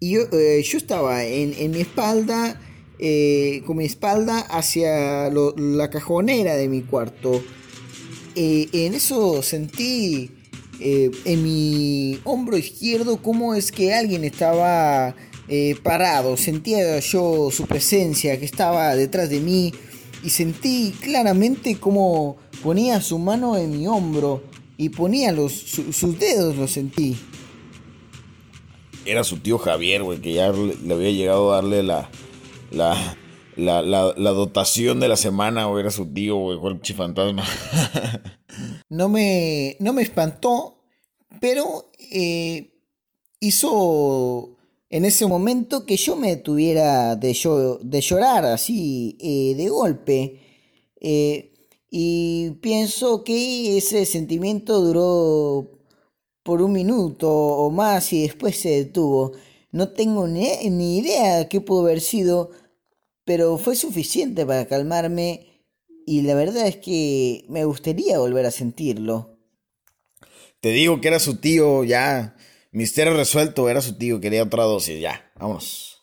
Y 0.00 0.12
yo, 0.12 0.30
yo 0.30 0.78
estaba 0.78 1.26
en, 1.26 1.52
en, 1.58 1.72
mi 1.72 1.80
espalda, 1.80 2.58
eh, 2.98 3.62
con 3.66 3.76
mi 3.76 3.84
espalda 3.84 4.40
hacia 4.40 5.30
la 5.30 5.90
cajonera 5.90 6.54
de 6.56 6.68
mi 6.68 6.82
cuarto. 6.82 7.42
en 8.34 8.94
eso 8.94 9.42
sentí 9.42 10.30
en 10.80 11.42
mi 11.42 12.20
hombro 12.24 12.56
izquierdo 12.56 13.20
cómo 13.20 13.54
es 13.54 13.72
que 13.72 13.94
alguien 13.94 14.24
estaba 14.24 15.14
parado. 15.82 16.36
Sentía 16.36 16.98
yo 17.00 17.50
su 17.50 17.66
presencia 17.66 18.38
que 18.38 18.44
estaba 18.44 18.94
detrás 18.94 19.30
de 19.30 19.40
mí. 19.40 19.72
Y 20.22 20.30
sentí 20.30 20.92
claramente 21.00 21.76
cómo 21.78 22.38
ponía 22.62 23.00
su 23.00 23.18
mano 23.18 23.56
en 23.56 23.70
mi 23.70 23.86
hombro 23.86 24.42
y 24.78 24.90
ponía 24.90 25.32
los, 25.32 25.52
su, 25.52 25.92
sus 25.92 26.18
dedos, 26.18 26.56
lo 26.56 26.68
sentí. 26.68 27.16
Era 29.04 29.24
su 29.24 29.38
tío 29.38 29.58
Javier, 29.58 30.04
güey, 30.04 30.20
que 30.20 30.32
ya 30.32 30.52
le, 30.52 30.94
había 30.94 31.10
llegado 31.10 31.52
a 31.52 31.56
darle 31.56 31.82
la, 31.82 32.08
la, 32.70 33.16
la, 33.56 33.82
la, 33.82 34.30
dotación 34.30 35.00
de 35.00 35.08
la 35.08 35.16
semana, 35.16 35.66
güey. 35.66 35.82
Era 35.82 35.90
su 35.90 36.06
tío, 36.06 36.36
güey, 36.36 36.58
el 36.72 36.80
chifantasma. 36.80 37.44
no, 38.88 39.08
me, 39.08 39.76
no 39.80 39.92
me 39.92 40.02
espantó, 40.02 40.82
pero 41.40 41.90
eh, 42.10 42.72
hizo 43.40 44.56
en 44.90 45.04
ese 45.04 45.26
momento 45.26 45.84
que 45.84 45.96
yo 45.96 46.16
me 46.16 46.36
tuviera 46.36 47.16
de, 47.16 47.32
yo, 47.34 47.78
de 47.78 48.00
llorar 48.00 48.44
así 48.44 49.16
eh, 49.20 49.54
de 49.56 49.68
golpe. 49.68 50.40
Eh, 51.00 51.52
y 51.90 52.50
pienso 52.60 53.24
que 53.24 53.78
ese 53.78 54.04
sentimiento 54.04 54.80
duró 54.80 55.78
por 56.42 56.62
un 56.62 56.72
minuto 56.72 57.30
o 57.30 57.70
más 57.70 58.12
y 58.12 58.22
después 58.22 58.58
se 58.58 58.70
detuvo. 58.70 59.32
No 59.70 59.90
tengo 59.90 60.26
ni, 60.26 60.48
ni 60.70 60.98
idea 60.98 61.38
de 61.38 61.48
qué 61.48 61.60
pudo 61.60 61.82
haber 61.82 62.00
sido, 62.00 62.50
pero 63.28 63.58
fue 63.58 63.76
suficiente 63.76 64.46
para 64.46 64.66
calmarme 64.66 65.64
y 66.06 66.22
la 66.22 66.34
verdad 66.34 66.66
es 66.66 66.76
que 66.76 67.44
me 67.50 67.66
gustaría 67.66 68.18
volver 68.18 68.46
a 68.46 68.50
sentirlo. 68.50 69.36
Te 70.62 70.70
digo 70.70 71.02
que 71.02 71.08
era 71.08 71.20
su 71.20 71.36
tío, 71.36 71.84
ya. 71.84 72.36
Misterio 72.72 73.12
resuelto, 73.12 73.68
era 73.68 73.82
su 73.82 73.98
tío, 73.98 74.18
quería 74.18 74.44
otra 74.44 74.62
dosis, 74.62 74.98
ya. 74.98 75.30
Vámonos. 75.38 75.98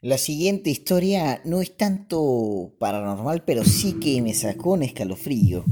La 0.00 0.16
siguiente 0.16 0.70
historia 0.70 1.42
no 1.44 1.60
es 1.60 1.76
tanto 1.76 2.74
paranormal, 2.78 3.44
pero 3.44 3.62
sí 3.66 3.98
que 4.00 4.22
me 4.22 4.32
sacó 4.32 4.72
un 4.72 4.84
escalofrío. 4.84 5.66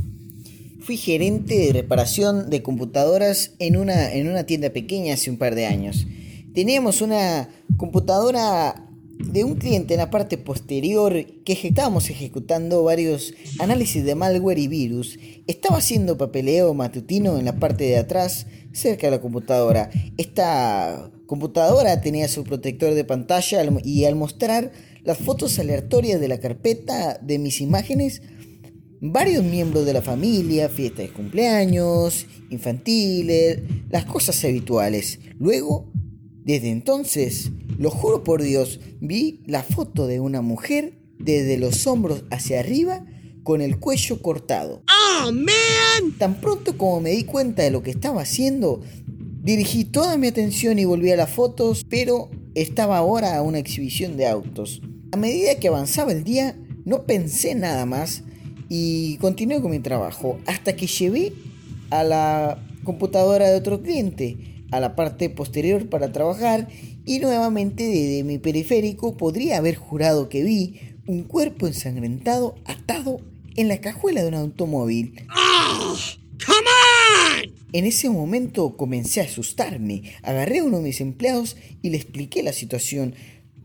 Fui 0.82 0.98
gerente 0.98 1.56
de 1.56 1.72
reparación 1.72 2.50
de 2.50 2.62
computadoras 2.62 3.52
en 3.58 3.78
una, 3.78 4.12
en 4.12 4.28
una 4.28 4.44
tienda 4.44 4.68
pequeña 4.68 5.14
hace 5.14 5.30
un 5.30 5.38
par 5.38 5.54
de 5.54 5.64
años. 5.64 6.06
Teníamos 6.52 7.00
una 7.00 7.48
computadora 7.78 8.85
de 9.18 9.44
un 9.44 9.56
cliente 9.56 9.94
en 9.94 10.00
la 10.00 10.10
parte 10.10 10.38
posterior 10.38 11.14
que 11.44 11.52
estábamos 11.52 12.10
ejecutando 12.10 12.82
varios 12.82 13.34
análisis 13.58 14.04
de 14.04 14.14
malware 14.14 14.58
y 14.58 14.68
virus. 14.68 15.18
Estaba 15.46 15.78
haciendo 15.78 16.18
papeleo 16.18 16.74
matutino 16.74 17.38
en 17.38 17.44
la 17.44 17.58
parte 17.58 17.84
de 17.84 17.98
atrás, 17.98 18.46
cerca 18.72 19.06
de 19.06 19.12
la 19.12 19.20
computadora. 19.20 19.90
Esta 20.16 21.10
computadora 21.26 22.00
tenía 22.00 22.28
su 22.28 22.44
protector 22.44 22.94
de 22.94 23.04
pantalla 23.04 23.62
y 23.82 24.04
al 24.04 24.16
mostrar 24.16 24.72
las 25.02 25.18
fotos 25.18 25.58
aleatorias 25.58 26.20
de 26.20 26.28
la 26.28 26.38
carpeta 26.38 27.18
de 27.22 27.38
mis 27.38 27.60
imágenes, 27.60 28.22
varios 29.00 29.44
miembros 29.44 29.86
de 29.86 29.92
la 29.92 30.02
familia, 30.02 30.68
fiestas 30.68 31.06
de 31.06 31.12
cumpleaños, 31.12 32.26
infantiles, 32.50 33.60
las 33.88 34.04
cosas 34.04 34.42
habituales. 34.44 35.20
Luego, 35.38 35.92
desde 36.46 36.70
entonces, 36.70 37.50
lo 37.76 37.90
juro 37.90 38.24
por 38.24 38.42
Dios, 38.42 38.80
vi 39.00 39.42
la 39.46 39.62
foto 39.62 40.06
de 40.06 40.20
una 40.20 40.40
mujer 40.40 40.98
desde 41.18 41.58
los 41.58 41.86
hombros 41.86 42.24
hacia 42.30 42.60
arriba 42.60 43.04
con 43.42 43.60
el 43.60 43.78
cuello 43.78 44.22
cortado. 44.22 44.82
¡Oh, 44.88 45.32
man! 45.32 46.16
Tan 46.18 46.40
pronto 46.40 46.78
como 46.78 47.00
me 47.00 47.10
di 47.10 47.24
cuenta 47.24 47.62
de 47.62 47.70
lo 47.70 47.82
que 47.82 47.90
estaba 47.90 48.22
haciendo, 48.22 48.80
Dirigí 49.46 49.84
toda 49.84 50.16
mi 50.16 50.26
atención 50.26 50.76
y 50.80 50.84
volví 50.86 51.12
a 51.12 51.16
las 51.16 51.30
fotos, 51.30 51.86
pero 51.88 52.30
estaba 52.56 52.98
ahora 52.98 53.36
a 53.36 53.42
una 53.42 53.60
exhibición 53.60 54.16
de 54.16 54.26
autos. 54.26 54.82
A 55.12 55.16
medida 55.16 55.54
que 55.60 55.68
avanzaba 55.68 56.10
el 56.10 56.24
día, 56.24 56.58
no 56.84 57.04
pensé 57.04 57.54
nada 57.54 57.86
más 57.86 58.24
y 58.68 59.18
continué 59.18 59.62
con 59.62 59.70
mi 59.70 59.78
trabajo 59.78 60.40
hasta 60.46 60.74
que 60.74 60.88
llevé 60.88 61.32
a 61.90 62.02
la 62.02 62.60
computadora 62.82 63.48
de 63.48 63.56
otro 63.56 63.82
cliente 63.82 64.55
a 64.70 64.80
la 64.80 64.96
parte 64.96 65.30
posterior 65.30 65.88
para 65.88 66.12
trabajar 66.12 66.68
y 67.04 67.18
nuevamente 67.18 67.84
desde 67.84 68.24
mi 68.24 68.38
periférico 68.38 69.16
podría 69.16 69.58
haber 69.58 69.76
jurado 69.76 70.28
que 70.28 70.42
vi 70.42 70.80
un 71.06 71.22
cuerpo 71.22 71.66
ensangrentado 71.66 72.56
atado 72.64 73.20
en 73.56 73.68
la 73.68 73.80
cajuela 73.80 74.22
de 74.22 74.28
un 74.28 74.34
automóvil. 74.34 75.14
Oh, 75.34 75.96
come 76.44 77.44
on! 77.44 77.54
En 77.72 77.84
ese 77.84 78.08
momento 78.08 78.76
comencé 78.76 79.20
a 79.20 79.24
asustarme, 79.24 80.02
agarré 80.22 80.58
a 80.58 80.64
uno 80.64 80.78
de 80.78 80.84
mis 80.84 81.00
empleados 81.00 81.56
y 81.82 81.90
le 81.90 81.96
expliqué 81.96 82.42
la 82.42 82.52
situación. 82.52 83.14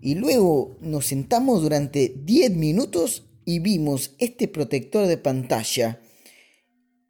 Y 0.01 0.15
luego 0.15 0.77
nos 0.81 1.05
sentamos 1.07 1.61
durante 1.61 2.13
10 2.25 2.55
minutos 2.55 3.25
y 3.45 3.59
vimos 3.59 4.15
este 4.17 4.47
protector 4.47 5.07
de 5.07 5.17
pantalla. 5.17 6.01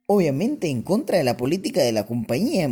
Obviamente 0.05 0.67
en 0.67 0.81
contra 0.81 1.17
de 1.17 1.23
la 1.23 1.37
política 1.37 1.81
de 1.81 1.93
la 1.93 2.05
compañía, 2.05 2.67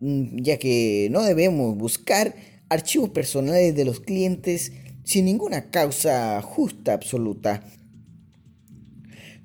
ya 0.00 0.58
que 0.58 1.08
no 1.10 1.22
debemos 1.22 1.76
buscar 1.76 2.34
archivos 2.68 3.10
personales 3.10 3.74
de 3.74 3.84
los 3.84 4.00
clientes 4.00 4.72
sin 5.04 5.24
ninguna 5.24 5.70
causa 5.70 6.40
justa 6.42 6.92
absoluta. 6.92 7.64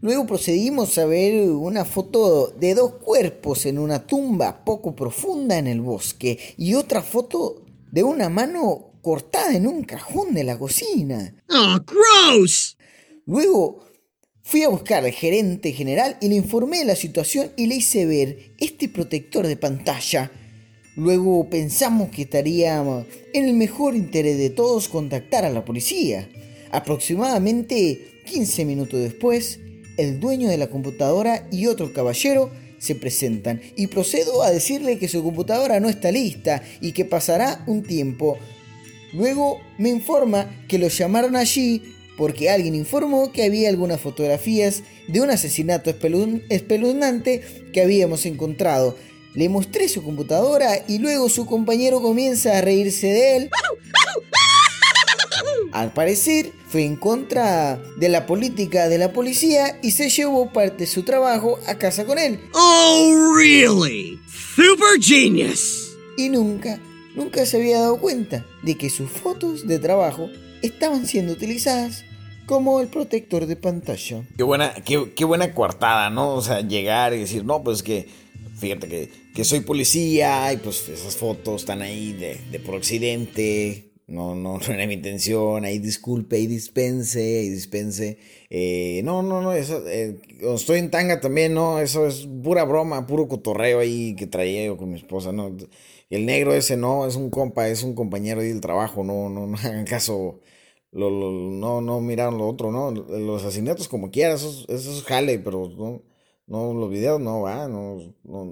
Luego 0.02 0.28
procedimos 0.28 0.98
a 0.98 1.06
ver 1.06 1.50
una 1.50 1.84
foto 1.84 2.50
de 2.60 2.76
dos 2.76 2.96
cuerpos 2.96 3.66
en 3.66 3.80
una 3.80 4.06
tumba 4.06 4.64
poco 4.64 4.96
profunda 4.96 5.58
en 5.58 5.68
el 5.68 5.82
bosque 5.82 6.38
y 6.58 6.76
otra 6.76 7.02
foto 7.02 7.66
de 7.92 8.04
una 8.04 8.30
mano 8.30 9.00
cortada 9.02 9.56
en 9.56 9.66
un 9.66 9.84
cajón 9.84 10.34
de 10.34 10.44
la 10.44 10.60
cocina. 10.60 11.34
¡Oh, 11.50 11.80
gross! 11.86 12.78
Luego 13.26 13.86
fui 14.44 14.62
a 14.62 14.70
buscar 14.70 15.04
al 15.04 15.12
gerente 15.12 15.72
general 15.72 16.18
y 16.22 16.30
le 16.30 16.36
informé 16.36 16.80
de 16.80 16.86
la 16.86 16.96
situación 16.96 17.52
y 17.58 17.66
le 17.66 17.76
hice 17.76 18.06
ver 18.06 18.54
este 18.60 18.90
protector 18.90 19.48
de 19.48 19.58
pantalla. 19.58 20.32
Luego 20.96 21.50
pensamos 21.50 22.10
que 22.10 22.22
estaría 22.22 22.82
en 23.34 23.46
el 23.46 23.54
mejor 23.54 23.96
interés 23.96 24.38
de 24.38 24.50
todos 24.50 24.88
contactar 24.88 25.44
a 25.44 25.50
la 25.50 25.66
policía. 25.66 26.30
Aproximadamente 26.72 28.22
15 28.26 28.66
minutos 28.66 29.00
después, 29.02 29.60
el 29.98 30.20
dueño 30.20 30.48
de 30.48 30.58
la 30.58 30.68
computadora 30.68 31.48
y 31.52 31.68
otro 31.68 31.92
caballero 31.94 32.50
se 32.80 32.96
presentan 32.96 33.62
y 33.76 33.88
procedo 33.88 34.44
a 34.44 34.52
decirle 34.52 34.98
que 34.98 35.08
su 35.08 35.24
computadora 35.24 35.80
no 35.80 35.90
está 35.90 36.12
lista 36.12 36.64
y 36.82 36.92
que 36.94 37.04
pasará 37.04 37.64
un 37.68 37.84
tiempo. 37.84 38.38
Luego 39.14 39.60
me 39.78 39.90
informa 39.90 40.50
que 40.68 40.78
lo 40.78 40.88
llamaron 40.88 41.36
allí 41.36 41.82
porque 42.18 42.50
alguien 42.50 42.76
informó 42.76 43.32
que 43.32 43.44
había 43.44 43.70
algunas 43.70 44.00
fotografías 44.00 44.84
de 45.08 45.22
un 45.22 45.30
asesinato 45.30 45.90
espeluznante 45.90 47.42
que 47.74 47.82
habíamos 47.82 48.26
encontrado. 48.26 48.96
Le 49.36 49.50
mostré 49.50 49.88
su 49.90 50.04
computadora 50.04 50.84
y 50.88 51.00
luego 51.00 51.30
su 51.30 51.46
compañero 51.46 52.02
comienza 52.02 52.58
a 52.58 52.62
reírse 52.62 53.08
de 53.08 53.38
él. 53.38 53.50
Al 55.72 55.92
parecer, 55.92 56.54
fue 56.70 56.86
en 56.86 56.96
contra 56.96 57.78
de 57.98 58.10
la 58.10 58.26
política 58.26 58.88
de 58.88 58.98
la 58.98 59.12
policía 59.12 59.78
y 59.84 59.92
se 59.92 60.10
llevó 60.10 60.52
parte 60.52 60.80
de 60.80 60.88
su 60.88 61.04
trabajo 61.04 61.60
a 61.68 61.76
casa 61.76 62.06
con 62.06 62.18
él. 62.18 62.40
Oh, 62.54 63.34
really? 63.38 64.20
Super 64.56 65.02
genius. 65.02 65.96
Y 66.18 66.30
nunca, 66.30 66.80
nunca 67.14 67.46
se 67.46 67.58
había 67.58 67.80
dado 67.80 68.00
cuenta 68.00 68.46
de 68.64 68.78
que 68.78 68.90
sus 68.90 69.10
fotos 69.10 69.68
de 69.68 69.80
trabajo 69.80 70.30
estaban 70.62 71.06
siendo 71.06 71.34
utilizadas 71.34 72.06
como 72.46 72.80
el 72.80 72.88
protector 72.88 73.46
de 73.46 73.56
pantalla. 73.56 74.24
Qué 74.38 74.44
buena, 74.44 74.74
qué, 74.74 75.26
buena 75.26 75.54
coartada, 75.54 76.10
¿no? 76.10 76.36
O 76.36 76.42
sea, 76.42 76.62
llegar 76.62 77.14
y 77.14 77.20
decir, 77.20 77.44
no, 77.44 77.64
pues 77.64 77.84
que, 77.84 78.08
fíjate 78.60 78.88
que, 78.88 79.25
que 79.36 79.44
soy 79.44 79.60
policía 79.60 80.52
y 80.54 80.58
pues 80.58 80.88
esas 80.88 81.18
fotos 81.18 81.62
están 81.62 81.82
ahí 81.82 82.14
de, 82.14 82.40
de 82.52 82.60
por 82.60 82.76
accidente, 82.76 83.92
no, 84.08 84.34
no, 84.34 84.58
no 84.60 84.74
era 84.74 84.88
mi 84.88 84.94
intención, 84.96 85.66
ahí 85.66 85.80
disculpe, 85.80 86.38
ahí 86.38 86.48
dispense, 86.48 87.40
ahí 87.40 87.50
dispense. 87.50 88.18
Eh, 88.50 89.02
no, 89.04 89.22
no, 89.24 89.42
no, 89.42 89.52
eso, 89.54 89.86
eh, 89.88 90.20
estoy 90.42 90.80
en 90.80 90.90
tanga 90.90 91.20
también, 91.20 91.54
no, 91.54 91.80
eso 91.80 92.08
es 92.08 92.28
pura 92.44 92.64
broma, 92.64 93.06
puro 93.08 93.28
cotorreo 93.28 93.80
ahí 93.80 94.16
que 94.16 94.26
traía 94.26 94.66
yo 94.66 94.78
con 94.78 94.90
mi 94.90 94.96
esposa, 94.98 95.32
no. 95.34 95.56
El 96.10 96.26
negro 96.26 96.54
ese 96.54 96.78
no, 96.78 97.06
es 97.06 97.16
un 97.18 97.30
compa, 97.30 97.68
es 97.68 97.84
un 97.84 97.94
compañero 97.96 98.40
ahí 98.42 98.48
del 98.50 98.62
trabajo, 98.62 99.04
no, 99.04 99.30
no, 99.30 99.48
no 99.48 99.58
hagan 99.64 99.86
caso, 99.86 100.40
lo, 100.92 101.10
no, 101.12 101.82
no 101.82 102.00
miraron 102.00 102.38
lo 102.38 102.48
otro, 102.48 102.72
no, 102.72 102.92
los 102.92 103.44
asesinatos 103.44 103.90
como 103.90 104.12
quiera, 104.12 104.36
eso, 104.36 104.66
eso 104.70 104.92
es 104.98 105.04
jale, 105.04 105.40
pero 105.40 105.68
no, 105.78 106.04
no, 106.48 106.74
los 106.74 106.90
videos 106.90 107.20
no, 107.20 107.42
va, 107.42 107.68
no, 107.68 107.98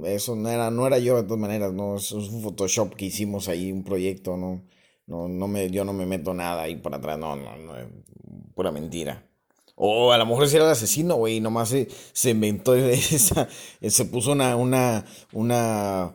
eso 0.05 0.35
no 0.35 0.49
era, 0.49 0.71
no 0.71 0.87
era 0.87 0.99
yo 0.99 1.17
de 1.17 1.23
todas 1.23 1.39
maneras, 1.39 1.73
no, 1.73 1.97
es 1.97 2.11
un 2.11 2.41
Photoshop 2.41 2.95
que 2.95 3.05
hicimos 3.05 3.47
ahí, 3.47 3.71
un 3.71 3.83
proyecto, 3.83 4.37
no 4.37 4.63
no, 5.05 5.27
no 5.27 5.47
me, 5.47 5.69
yo 5.69 5.83
no 5.83 5.93
me 5.93 6.05
meto 6.05 6.33
nada 6.33 6.63
ahí 6.63 6.75
para 6.75 6.97
atrás. 6.97 7.17
No, 7.17 7.35
no, 7.35 7.55
no. 7.57 7.73
Pura 8.55 8.71
mentira. 8.71 9.25
O 9.75 10.11
a 10.11 10.17
lo 10.17 10.25
mejor 10.25 10.47
si 10.47 10.55
era 10.55 10.65
el 10.65 10.71
asesino, 10.71 11.15
güey, 11.15 11.39
nomás 11.39 11.69
se, 11.69 11.87
se 12.13 12.29
inventó 12.29 12.75
esa, 12.75 13.49
se 13.81 14.05
puso 14.05 14.31
una, 14.31 14.55
una, 14.55 15.03
una, 15.31 16.13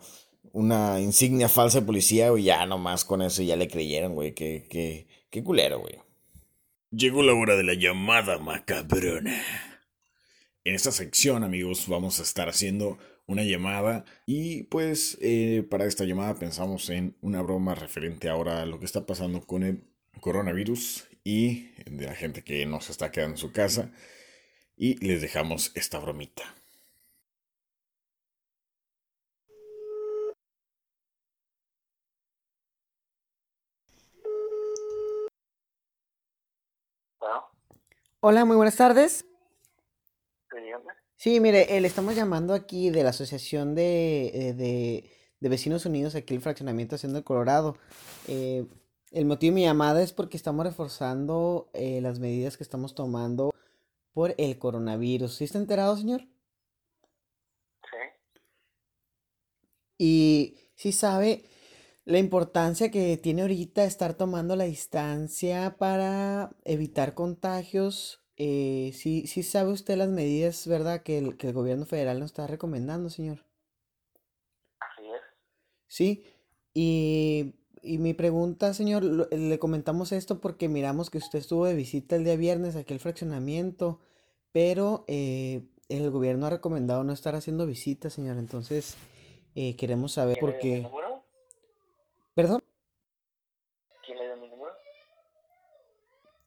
una 0.53 1.01
insignia 1.01 1.49
falsa 1.49 1.81
de 1.81 1.87
policía, 1.87 2.31
güey, 2.31 2.45
ya 2.45 2.65
nomás 2.67 3.05
con 3.05 3.21
eso 3.21 3.43
ya 3.43 3.57
le 3.57 3.67
creyeron, 3.67 4.15
güey, 4.15 4.33
qué, 4.33 4.67
qué, 4.71 5.09
qué 5.29 5.43
culero, 5.43 5.81
güey. 5.81 5.97
Llegó 6.91 7.23
la 7.23 7.35
hora 7.35 7.57
de 7.57 7.65
la 7.65 7.75
llamada 7.75 8.39
macabrona. 8.39 9.43
En 10.69 10.75
esta 10.75 10.93
sección, 10.93 11.45
amigos, 11.45 11.89
vamos 11.89 12.21
a 12.21 12.23
estar 12.23 12.51
haciendo 12.51 12.99
una 13.27 13.43
llamada 13.43 14.05
y 14.27 14.65
pues 14.65 15.17
eh, 15.23 15.67
para 15.71 15.87
esta 15.87 16.05
llamada 16.05 16.35
pensamos 16.35 16.91
en 16.91 17.17
una 17.23 17.41
broma 17.41 17.75
referente 17.75 18.29
ahora 18.29 18.61
a 18.61 18.67
lo 18.67 18.79
que 18.79 18.85
está 18.85 19.07
pasando 19.07 19.41
con 19.47 19.63
el 19.63 19.83
coronavirus 20.21 21.09
y 21.25 21.71
de 21.91 22.05
la 22.05 22.15
gente 22.15 22.45
que 22.45 22.67
no 22.67 22.83
se 22.83 22.93
está 22.93 23.11
quedando 23.11 23.37
en 23.37 23.39
su 23.39 23.51
casa 23.51 23.93
y 24.77 25.03
les 25.03 25.23
dejamos 25.23 25.73
esta 25.75 25.99
bromita. 26.01 26.43
Hola, 38.21 38.45
muy 38.45 38.57
buenas 38.57 38.77
tardes. 38.77 39.25
Sí, 41.17 41.41
mire, 41.41 41.77
eh, 41.77 41.81
le 41.81 41.89
estamos 41.89 42.15
llamando 42.15 42.55
aquí 42.55 42.91
de 42.91 43.03
la 43.03 43.11
Asociación 43.11 43.75
de, 43.75 44.27
eh, 44.29 44.55
de, 45.41 45.49
Vecinos 45.49 45.85
Unidos, 45.85 46.15
aquí 46.15 46.35
el 46.35 46.41
fraccionamiento 46.41 46.95
Haciendo 46.95 47.19
el 47.19 47.25
Colorado. 47.25 47.77
Eh, 48.29 48.67
el 49.11 49.25
motivo 49.25 49.51
de 49.51 49.55
mi 49.57 49.63
llamada 49.63 50.03
es 50.03 50.13
porque 50.13 50.37
estamos 50.37 50.65
reforzando 50.65 51.71
las 51.75 52.19
medidas 52.21 52.57
que 52.57 52.63
estamos 52.63 52.95
tomando 52.95 53.51
por 54.13 54.35
el 54.39 54.59
coronavirus. 54.59 55.35
¿Sí 55.37 55.45
está 55.45 55.59
enterado, 55.59 55.97
señor? 55.97 56.21
Sí. 57.83 57.97
Y 59.99 60.59
sí 60.75 60.93
sabe 60.93 61.45
la 62.05 62.19
importancia 62.19 62.91
que 62.91 63.17
tiene 63.17 63.43
ahorita 63.43 63.85
estar 63.85 64.15
tomando 64.15 64.57
la 64.57 64.65
distancia 64.65 65.77
para 65.79 66.51
evitar 66.65 67.15
contagios 67.15 68.23
eh, 68.39 68.93
sí, 68.95 69.27
sí 69.27 69.43
sabe 69.43 69.73
usted 69.73 69.97
las 69.97 70.09
medidas, 70.09 70.67
¿verdad? 70.67 71.03
Que 71.03 71.19
el, 71.19 71.37
que 71.37 71.49
el 71.49 71.53
gobierno 71.53 71.87
federal 71.87 72.21
nos 72.21 72.31
está 72.31 72.47
recomendando, 72.47 73.11
señor. 73.11 73.45
Así 74.81 75.03
es. 75.07 75.21
Sí, 75.89 76.25
y, 76.75 77.55
y 77.83 77.99
mi 77.99 78.15
pregunta, 78.15 78.75
señor, 78.75 79.05
le 79.05 79.59
comentamos 79.59 80.13
esto 80.13 80.41
porque 80.41 80.69
miramos 80.69 81.11
que 81.11 81.19
usted 81.19 81.39
estuvo 81.41 81.65
de 81.67 81.75
visita 81.75 82.17
el 82.17 82.25
día 82.25 82.37
viernes 82.37 82.77
aquí 82.77 82.93
al 82.95 83.01
fraccionamiento, 83.01 84.01
pero 84.53 85.05
eh, 85.09 85.63
el 85.89 86.11
gobierno 86.11 86.47
ha 86.47 86.51
recomendado 86.51 87.05
no 87.05 87.13
estar 87.13 87.35
haciendo 87.35 87.67
visitas, 87.67 88.13
señor. 88.13 88.39
Entonces, 88.39 88.97
eh, 89.55 89.75
queremos 89.77 90.13
saber 90.13 90.39
por 90.39 90.59
qué. 90.59 90.87
¿Perdón? 92.35 92.63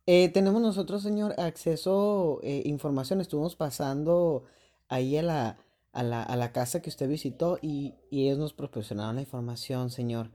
Eh, 0.08 0.30
tenemos 0.30 0.62
nosotros, 0.62 1.04
señor, 1.04 1.36
acceso 1.40 2.40
eh, 2.44 2.64
información. 2.66 3.22
Estuvimos 3.22 3.56
pasando 3.56 4.44
ahí 4.88 5.18
a 5.18 5.24
la, 5.24 5.58
a 5.94 6.04
la, 6.04 6.24
a 6.24 6.36
la 6.36 6.52
casa 6.52 6.82
que 6.82 6.90
usted 6.90 7.08
visitó 7.08 7.60
y, 7.62 7.96
y, 8.10 8.26
ellos 8.28 8.40
nos 8.40 8.54
proporcionaron 8.54 9.16
la 9.16 9.22
información, 9.22 9.90
señor. 9.90 10.32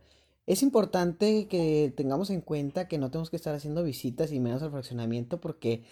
Es 0.46 0.62
importante 0.62 1.48
que 1.48 1.92
tengamos 1.96 2.30
en 2.30 2.40
cuenta 2.40 2.88
que 2.88 2.98
no 2.98 3.10
tenemos 3.10 3.30
que 3.30 3.36
estar 3.36 3.54
haciendo 3.54 3.82
visitas 3.82 4.32
y 4.32 4.38
menos 4.40 4.62
al 4.62 4.70
fraccionamiento 4.70 5.40
porque 5.40 5.84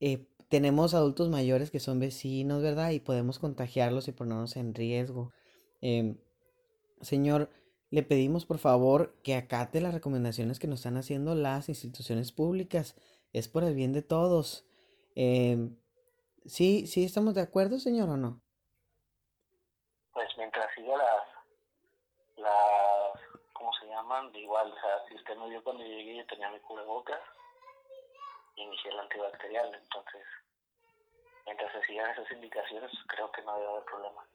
eh, 0.00 0.26
tenemos 0.48 0.94
adultos 0.94 1.30
mayores 1.30 1.70
que 1.70 1.80
son 1.80 1.98
vecinos, 1.98 2.62
¿verdad? 2.62 2.90
Y 2.90 3.00
podemos 3.00 3.38
contagiarlos 3.38 4.08
y 4.08 4.12
ponernos 4.12 4.56
en 4.56 4.74
riesgo. 4.74 5.32
Em, 5.80 6.18
señor, 7.00 7.50
le 7.94 8.02
pedimos 8.02 8.44
por 8.44 8.58
favor 8.58 9.14
que 9.22 9.36
acate 9.36 9.80
las 9.80 9.94
recomendaciones 9.94 10.58
que 10.58 10.66
nos 10.66 10.80
están 10.80 10.96
haciendo 10.96 11.36
las 11.36 11.68
instituciones 11.68 12.32
públicas 12.32 12.96
es 13.32 13.48
por 13.48 13.62
el 13.62 13.76
bien 13.76 13.92
de 13.92 14.02
todos. 14.02 14.66
Em, 15.14 15.76
¿sí, 16.44 16.88
¿Sí 16.88 17.04
estamos 17.04 17.36
de 17.36 17.42
acuerdo, 17.42 17.78
señor, 17.78 18.08
o 18.08 18.16
no? 18.16 18.42
Pues 20.12 20.28
mientras 20.36 20.74
siga 20.74 20.96
las, 20.96 21.22
las, 22.36 23.42
¿cómo 23.52 23.72
se 23.74 23.86
llaman? 23.86 24.34
igual, 24.34 24.72
o 24.72 24.74
sea, 24.74 25.08
si 25.08 25.14
usted 25.14 25.36
me 25.36 25.50
vio 25.50 25.62
cuando 25.62 25.84
llegué, 25.84 26.16
yo 26.16 26.26
tenía 26.26 26.50
mi 26.50 26.58
cubrebocas 26.60 27.20
y 28.56 28.66
mi 28.66 28.76
gel 28.78 28.98
antibacterial, 28.98 29.72
entonces, 29.72 30.26
mientras 31.46 31.70
se 31.72 31.82
sigan 31.86 32.10
esas 32.10 32.28
indicaciones, 32.32 32.90
creo 33.06 33.30
que 33.30 33.42
no 33.42 33.54
debe 33.54 33.70
haber 33.70 33.84
problema. 33.84 34.26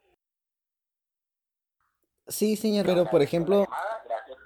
Sí, 2.30 2.56
señor, 2.56 2.86
pero 2.86 3.10
por 3.10 3.22
ejemplo... 3.22 3.68
gracias. 4.06 4.38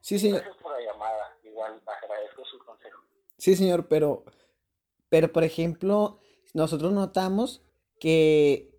Sí, 0.00 0.18
señor. 0.18 0.42
Gracias 0.42 0.62
por 0.62 0.72
la 0.72 0.80
llamada, 0.80 1.36
igual 1.42 1.80
agradezco 1.86 2.44
su 2.44 2.58
consejo. 2.58 3.00
Sí, 3.38 3.56
señor, 3.56 3.88
pero, 3.88 4.24
pero 5.08 5.32
por 5.32 5.44
ejemplo, 5.44 6.18
nosotros 6.54 6.92
notamos 6.92 7.62
que, 7.98 8.70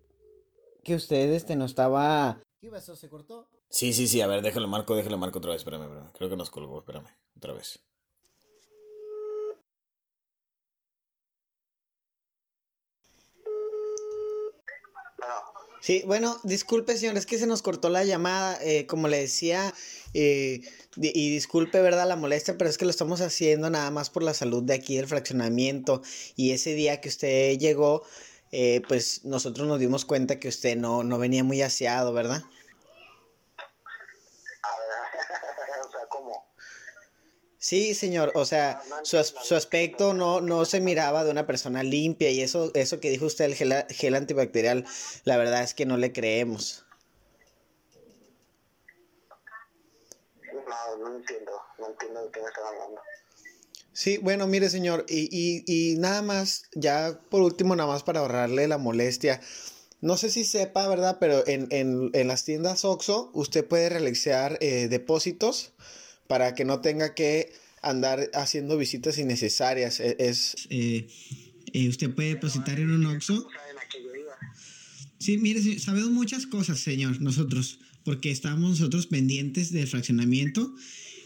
que 0.84 0.94
usted 0.94 1.32
este, 1.32 1.56
no 1.56 1.64
estaba... 1.64 2.40
¿Qué 2.60 2.70
pasó? 2.70 2.96
¿Se 2.96 3.08
cortó? 3.08 3.48
Sí, 3.68 3.92
sí, 3.92 4.06
sí, 4.06 4.20
a 4.20 4.26
ver, 4.26 4.42
déjalo 4.42 4.68
marco, 4.68 4.94
déjalo 4.94 5.18
marco 5.18 5.38
otra 5.38 5.52
vez, 5.52 5.60
espérame, 5.60 5.84
espérame. 5.84 6.12
Creo 6.12 6.30
que 6.30 6.36
nos 6.36 6.50
colgó, 6.50 6.78
espérame, 6.78 7.08
otra 7.36 7.54
vez. 7.54 7.82
Sí, 15.82 16.04
bueno, 16.06 16.38
disculpe, 16.44 16.96
señor, 16.96 17.16
es 17.16 17.26
que 17.26 17.38
se 17.38 17.46
nos 17.48 17.60
cortó 17.60 17.88
la 17.88 18.04
llamada. 18.04 18.56
Eh, 18.62 18.86
como 18.86 19.08
le 19.08 19.18
decía, 19.18 19.74
eh, 20.14 20.60
y 20.94 21.30
disculpe, 21.34 21.82
¿verdad? 21.82 22.06
La 22.06 22.14
molestia, 22.14 22.56
pero 22.56 22.70
es 22.70 22.78
que 22.78 22.84
lo 22.84 22.92
estamos 22.92 23.20
haciendo 23.20 23.68
nada 23.68 23.90
más 23.90 24.08
por 24.08 24.22
la 24.22 24.32
salud 24.32 24.62
de 24.62 24.74
aquí 24.74 24.96
del 24.96 25.08
fraccionamiento. 25.08 26.00
Y 26.36 26.52
ese 26.52 26.74
día 26.74 27.00
que 27.00 27.08
usted 27.08 27.58
llegó, 27.58 28.04
eh, 28.52 28.80
pues 28.86 29.24
nosotros 29.24 29.66
nos 29.66 29.80
dimos 29.80 30.04
cuenta 30.04 30.38
que 30.38 30.46
usted 30.46 30.76
no, 30.76 31.02
no 31.02 31.18
venía 31.18 31.42
muy 31.42 31.62
aseado, 31.62 32.12
¿verdad? 32.12 32.44
o 35.84 35.90
sea, 35.90 36.06
¿cómo? 36.08 36.46
Sí, 37.72 37.94
señor, 37.94 38.32
o 38.34 38.44
sea, 38.44 38.82
su, 39.02 39.16
su 39.24 39.54
aspecto 39.54 40.12
no, 40.12 40.42
no 40.42 40.66
se 40.66 40.78
miraba 40.78 41.24
de 41.24 41.30
una 41.30 41.46
persona 41.46 41.82
limpia 41.82 42.28
y 42.28 42.42
eso, 42.42 42.70
eso 42.74 43.00
que 43.00 43.08
dijo 43.08 43.24
usted, 43.24 43.46
el 43.46 43.54
gel, 43.54 43.72
gel 43.88 44.14
antibacterial, 44.14 44.84
la 45.24 45.38
verdad 45.38 45.62
es 45.62 45.72
que 45.72 45.86
no 45.86 45.96
le 45.96 46.12
creemos. 46.12 46.84
No, 50.52 50.98
no 50.98 51.16
entiendo, 51.16 51.52
no 51.78 51.86
entiendo 51.88 52.22
de 52.22 52.30
qué 52.30 52.40
me 52.42 52.46
están 52.48 52.64
hablando. 52.66 53.00
Sí, 53.94 54.18
bueno, 54.18 54.46
mire, 54.46 54.68
señor, 54.68 55.06
y, 55.08 55.30
y, 55.32 55.64
y 55.66 55.96
nada 55.96 56.20
más, 56.20 56.64
ya 56.74 57.18
por 57.30 57.40
último, 57.40 57.74
nada 57.74 57.88
más 57.88 58.02
para 58.02 58.20
ahorrarle 58.20 58.68
la 58.68 58.76
molestia. 58.76 59.40
No 60.02 60.18
sé 60.18 60.28
si 60.28 60.44
sepa, 60.44 60.86
¿verdad? 60.88 61.16
Pero 61.18 61.42
en, 61.46 61.68
en, 61.70 62.10
en 62.12 62.28
las 62.28 62.44
tiendas 62.44 62.84
OXXO 62.84 63.30
usted 63.32 63.66
puede 63.66 63.88
realizar 63.88 64.58
eh, 64.60 64.88
depósitos 64.88 65.72
para 66.26 66.54
que 66.54 66.66
no 66.66 66.82
tenga 66.82 67.14
que 67.14 67.61
andar 67.82 68.30
haciendo 68.34 68.78
visitas 68.78 69.18
innecesarias. 69.18 70.00
E- 70.00 70.16
Es, 70.18 70.54
eh, 70.70 71.08
eh, 71.72 71.88
usted 71.88 72.10
puede 72.14 72.30
depositar 72.30 72.78
en 72.80 72.90
un 72.90 73.04
OXXO. 73.06 73.48
Sí, 75.18 75.38
mire, 75.38 75.78
sabemos 75.78 76.10
muchas 76.10 76.46
cosas, 76.46 76.80
señor, 76.80 77.20
nosotros, 77.20 77.78
porque 78.04 78.30
estamos 78.30 78.70
nosotros 78.70 79.06
pendientes 79.06 79.70
del 79.70 79.86
fraccionamiento. 79.86 80.74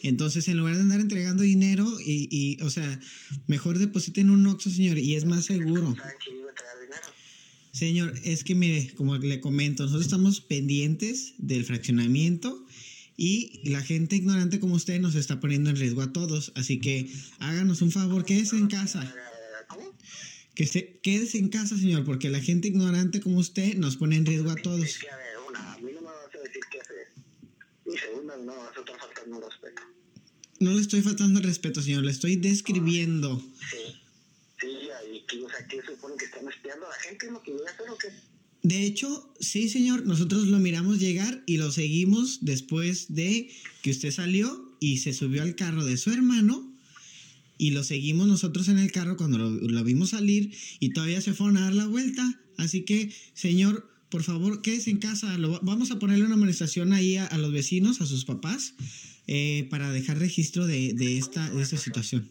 Entonces, 0.02 0.46
en 0.48 0.58
lugar 0.58 0.74
de 0.76 0.82
andar 0.82 1.00
entregando 1.00 1.42
dinero 1.42 1.90
y, 2.04 2.28
y 2.30 2.62
o 2.62 2.68
sea, 2.70 3.00
mejor 3.46 3.78
depositen 3.78 4.26
en 4.26 4.32
un 4.32 4.46
OXXO, 4.46 4.70
señor, 4.70 4.98
y 4.98 5.14
es 5.14 5.24
más 5.24 5.46
seguro. 5.46 5.96
Señor, 7.72 8.14
es 8.24 8.44
que 8.44 8.54
mire, 8.54 8.92
como 8.94 9.16
le 9.18 9.40
comento, 9.40 9.82
nosotros 9.82 10.06
estamos 10.06 10.40
pendientes 10.40 11.34
del 11.38 11.64
fraccionamiento 11.64 12.65
y 13.16 13.68
la 13.70 13.82
gente 13.82 14.16
ignorante 14.16 14.60
como 14.60 14.74
usted 14.74 15.00
nos 15.00 15.14
está 15.14 15.40
poniendo 15.40 15.70
en 15.70 15.76
riesgo 15.76 16.02
a 16.02 16.12
todos. 16.12 16.52
Así 16.54 16.80
que 16.80 17.10
háganos 17.38 17.80
un 17.82 17.90
favor, 17.90 18.24
quédese 18.24 18.56
en 18.56 18.68
casa. 18.68 19.14
¿Cómo? 19.68 19.94
Que 20.54 20.64
esté, 20.64 21.00
quédese 21.02 21.38
en 21.38 21.48
casa, 21.48 21.76
señor, 21.76 22.04
porque 22.04 22.28
la 22.28 22.40
gente 22.40 22.68
ignorante 22.68 23.20
como 23.20 23.38
usted 23.38 23.74
nos 23.76 23.96
pone 23.96 24.16
en 24.16 24.26
riesgo 24.26 24.50
a 24.50 24.56
todos. 24.56 24.98
que, 24.98 25.08
a 25.08 25.16
ver, 25.16 25.26
una, 25.48 25.72
a 25.72 25.78
mí 25.78 25.90
no 25.94 26.00
me 26.00 26.06
vas 26.06 26.34
a 26.34 26.38
decir 26.38 26.62
qué 26.70 26.80
hacer. 26.80 27.08
Y 27.86 27.98
segunda, 27.98 28.36
no 28.36 28.52
me 28.52 28.58
vas 28.58 28.76
a 28.76 28.80
estar 28.80 28.98
faltando 28.98 29.36
un 29.36 29.42
respeto. 29.42 29.82
No 30.58 30.70
le 30.72 30.80
estoy 30.80 31.02
faltando 31.02 31.40
el 31.40 31.44
respeto, 31.44 31.82
señor, 31.82 32.04
le 32.04 32.10
estoy 32.10 32.36
describiendo. 32.36 33.40
Sí. 33.70 34.02
Sí, 34.58 34.68
y 35.12 35.26
que, 35.26 35.44
o 35.44 35.50
sea, 35.50 35.66
¿qué 35.66 35.82
se 35.82 35.88
supone 35.88 36.16
que 36.16 36.24
están 36.24 36.48
espiando 36.48 36.86
a 36.86 36.88
la 36.88 36.96
gente? 36.96 37.30
¿Lo 37.30 37.42
que 37.42 37.52
voy 37.52 37.66
a 37.66 37.70
hacer 37.70 37.90
o 37.90 37.98
qué? 37.98 38.08
De 38.68 38.84
hecho, 38.84 39.32
sí, 39.38 39.68
señor, 39.68 40.06
nosotros 40.06 40.48
lo 40.48 40.58
miramos 40.58 40.98
llegar 40.98 41.44
y 41.46 41.56
lo 41.56 41.70
seguimos 41.70 42.38
después 42.40 43.14
de 43.14 43.48
que 43.82 43.90
usted 43.90 44.10
salió 44.10 44.76
y 44.80 44.96
se 44.98 45.12
subió 45.12 45.42
al 45.42 45.54
carro 45.54 45.84
de 45.84 45.96
su 45.96 46.10
hermano 46.10 46.72
y 47.58 47.70
lo 47.70 47.84
seguimos 47.84 48.26
nosotros 48.26 48.66
en 48.66 48.78
el 48.78 48.90
carro 48.90 49.16
cuando 49.16 49.38
lo, 49.38 49.84
vimos 49.84 50.10
salir 50.10 50.52
y 50.80 50.88
todavía 50.88 51.20
se 51.20 51.32
fueron 51.32 51.58
a 51.58 51.60
dar 51.60 51.74
la 51.74 51.86
vuelta. 51.86 52.40
Así 52.56 52.82
que, 52.84 53.12
señor, 53.34 53.88
por 54.10 54.24
favor, 54.24 54.62
quédese 54.62 54.90
en 54.90 54.98
casa. 54.98 55.38
Lo, 55.38 55.52
va- 55.52 55.60
vamos 55.62 55.92
a 55.92 56.00
ponerle 56.00 56.24
una 56.24 56.34
amonestación 56.34 56.92
ahí 56.92 57.16
a, 57.18 57.26
a 57.26 57.38
los 57.38 57.52
vecinos, 57.52 58.00
a 58.00 58.06
sus 58.06 58.24
papás, 58.24 58.74
eh, 59.28 59.68
para 59.70 59.92
dejar 59.92 60.18
registro 60.18 60.66
de, 60.66 60.92
de 60.92 61.18
esta, 61.18 61.48
de 61.50 61.62
esta 61.62 61.76
situación. 61.76 62.28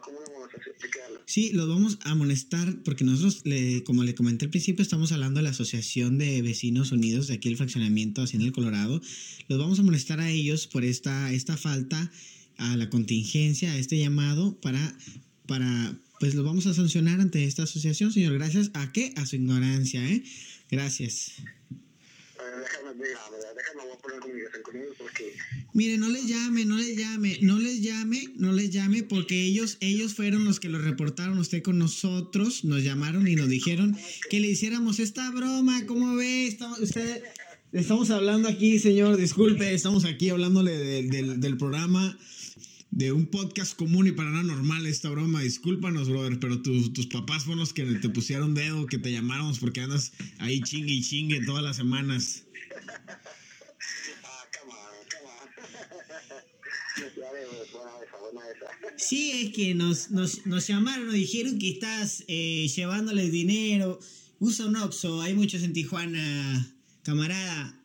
¿Cómo 0.00 0.18
vamos 0.20 0.48
a 0.52 1.06
hablas? 1.06 1.22
Sí, 1.26 1.50
los 1.52 1.68
vamos 1.68 1.98
a 2.04 2.10
amonestar 2.12 2.76
porque 2.84 3.04
nosotros, 3.04 3.42
le- 3.44 3.82
como 3.84 4.04
le 4.04 4.14
comenté 4.14 4.44
al 4.46 4.50
principio, 4.50 4.82
estamos 4.82 5.12
hablando 5.12 5.38
de 5.38 5.44
la 5.44 5.50
Asociación 5.50 6.18
de 6.18 6.42
Vecinos 6.42 6.92
Unidos 6.92 7.26
de 7.28 7.34
aquí 7.34 7.48
el 7.48 7.56
fraccionamiento 7.56 8.22
Hacienda 8.22 8.44
del 8.44 8.52
Colorado. 8.52 9.00
Los 9.48 9.58
vamos 9.58 9.78
a 9.78 9.82
amonestar 9.82 10.20
a 10.20 10.30
ellos 10.30 10.66
por 10.66 10.84
esta, 10.84 11.32
esta 11.32 11.56
falta 11.56 12.10
a 12.58 12.76
la 12.76 12.90
contingencia, 12.90 13.72
a 13.72 13.78
este 13.78 13.98
llamado 13.98 14.60
para, 14.60 14.96
para, 15.46 15.98
pues 16.20 16.34
los 16.34 16.44
vamos 16.44 16.66
a 16.66 16.74
sancionar 16.74 17.20
ante 17.20 17.44
esta 17.44 17.62
asociación, 17.64 18.12
señor. 18.12 18.34
Gracias 18.34 18.70
a 18.74 18.92
qué? 18.92 19.12
A 19.16 19.26
su 19.26 19.36
ignorancia, 19.36 20.06
¿eh? 20.08 20.22
Gracias. 20.70 21.32
Mire, 25.74 25.96
no 25.98 26.08
les 26.08 26.26
llame, 26.26 26.64
no 26.64 26.76
les 26.76 26.96
llame, 26.96 27.38
no 27.40 27.58
les 27.58 27.80
llame, 27.80 28.24
no 28.36 28.52
les 28.52 28.70
llame, 28.70 29.02
porque 29.02 29.42
ellos, 29.42 29.78
ellos 29.80 30.14
fueron 30.14 30.44
los 30.44 30.60
que 30.60 30.68
lo 30.68 30.78
reportaron 30.78 31.38
usted 31.38 31.62
con 31.62 31.78
nosotros, 31.78 32.64
nos 32.64 32.82
llamaron 32.82 33.26
y 33.26 33.34
nos 33.36 33.48
dijeron 33.48 33.96
que 34.30 34.40
le 34.40 34.48
hiciéramos 34.48 34.98
esta 34.98 35.30
broma, 35.30 35.86
¿cómo 35.86 36.14
ve? 36.16 36.46
Estamos, 36.46 36.78
usted, 36.80 37.22
estamos 37.72 38.10
hablando 38.10 38.48
aquí, 38.48 38.78
señor, 38.78 39.16
disculpe, 39.16 39.72
estamos 39.72 40.04
aquí 40.04 40.28
hablándole 40.30 40.72
de- 40.76 41.02
del, 41.04 41.40
del 41.40 41.56
programa 41.56 42.18
de 42.92 43.10
un 43.10 43.26
podcast 43.26 43.74
común 43.74 44.06
y 44.06 44.12
para 44.12 44.30
nada 44.30 44.44
normal 44.44 44.86
esta 44.86 45.08
broma, 45.08 45.40
discúlpanos, 45.40 46.08
brother, 46.08 46.38
pero 46.38 46.60
tus 46.60 46.92
tus 46.92 47.06
papás 47.06 47.44
fueron 47.44 47.60
los 47.60 47.72
que 47.72 47.84
te 47.84 48.08
pusieron 48.10 48.54
dedo, 48.54 48.86
que 48.86 48.98
te 48.98 49.10
llamáramos 49.10 49.58
porque 49.58 49.80
andas 49.80 50.12
ahí 50.38 50.60
chingue 50.60 50.92
y 50.92 51.02
chingue 51.02 51.44
todas 51.44 51.64
las 51.64 51.76
semanas. 51.76 52.44
Ah. 53.06 53.18
Sí, 58.96 59.30
es 59.32 59.54
que 59.54 59.74
nos, 59.74 60.10
nos, 60.10 60.46
nos 60.46 60.66
llamaron, 60.66 61.06
nos 61.06 61.14
dijeron 61.14 61.58
que 61.58 61.70
estás 61.70 62.24
eh, 62.28 62.68
llevándoles 62.68 63.32
dinero. 63.32 63.98
Usa 64.38 64.66
un 64.66 64.76
Oxxo, 64.76 65.20
hay 65.22 65.34
muchos 65.34 65.62
en 65.62 65.72
Tijuana, 65.72 66.74
camarada. 67.02 67.81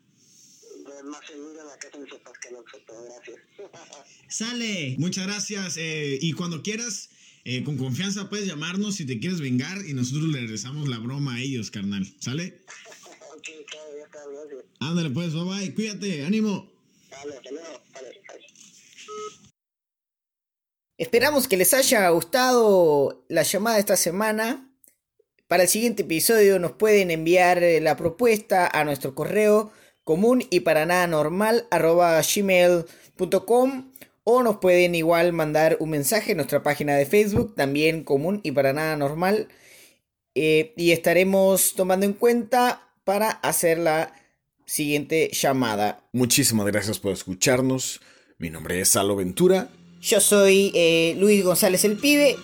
Más 1.08 1.26
seguro 1.26 1.64
la 1.64 1.78
casa 1.78 1.98
de 1.98 2.10
sepas 2.10 2.34
que 2.40 2.50
gracias. 2.50 3.38
Sale. 4.30 4.96
Muchas 4.98 5.26
gracias. 5.26 5.78
eh, 5.78 6.18
y 6.22 6.34
cuando 6.34 6.62
quieras, 6.62 7.10
eh, 7.46 7.64
con 7.64 7.78
confianza 7.78 8.30
puedes 8.30 8.46
llamarnos 8.46 8.96
si 8.96 9.06
te 9.06 9.20
quieres 9.20 9.40
vengar 9.40 9.78
y 9.86 9.94
nosotros 9.94 10.28
le 10.28 10.42
regresamos 10.42 10.90
la 10.90 10.98
broma 11.00 11.36
a 11.36 11.40
ellos, 11.40 11.72
carnal. 11.72 12.06
¿Sale? 12.20 12.62
ok, 13.38 13.48
claro, 13.70 13.98
ya 13.98 14.04
está, 14.04 14.20
gracias. 14.30 14.66
Ándale 14.82 15.10
pues, 15.12 15.34
bye 15.34 15.44
bye. 15.44 15.74
Cuídate, 15.74 16.26
ánimo. 16.26 16.70
Dale, 17.10 17.38
hasta 17.38 17.52
luego. 17.52 17.82
Dale, 17.94 18.22
bye. 18.28 18.48
Esperamos 20.98 21.48
que 21.48 21.56
les 21.56 21.74
haya 21.74 22.10
gustado 22.10 23.24
la 23.30 23.44
llamada 23.44 23.76
de 23.76 23.80
esta 23.80 23.96
semana. 23.96 24.70
Para 25.48 25.64
el 25.64 25.70
siguiente 25.70 26.04
episodio 26.04 26.60
nos 26.60 26.74
pueden 26.74 27.12
enviar 27.12 27.64
eh, 27.64 27.80
la 27.80 27.96
propuesta 27.96 28.68
a 28.68 28.84
nuestro 28.84 29.16
correo 29.16 29.72
común 30.08 30.46
y 30.50 30.62
para 30.62 30.86
nada 30.86 31.06
normal 31.06 31.68
arroba 31.70 32.20
gmail.com 32.22 33.92
o 34.24 34.42
nos 34.42 34.58
pueden 34.58 34.96
igual 34.96 35.34
mandar 35.34 35.76
un 35.82 35.90
mensaje 35.90 36.32
en 36.32 36.38
nuestra 36.38 36.64
página 36.64 36.96
de 36.96 37.06
Facebook 37.06 37.54
también 37.56 38.06
común 38.06 38.40
y 38.42 38.52
para 38.52 38.72
nada 38.72 38.96
normal 38.96 39.50
eh, 40.34 40.74
y 40.78 40.92
estaremos 40.92 41.74
tomando 41.76 42.06
en 42.06 42.14
cuenta 42.14 42.90
para 43.04 43.30
hacer 43.30 43.80
la 43.80 44.14
siguiente 44.66 45.30
llamada. 45.34 46.00
Muchísimas 46.14 46.68
gracias 46.68 47.00
por 47.00 47.12
escucharnos. 47.12 48.00
Mi 48.38 48.50
nombre 48.50 48.80
es 48.80 48.90
Salo 48.90 49.16
Ventura 49.16 49.68
Yo 50.00 50.22
soy 50.22 50.72
eh, 50.74 51.16
Luis 51.20 51.44
González 51.44 51.84
el 51.84 51.98
Pibe 51.98 52.38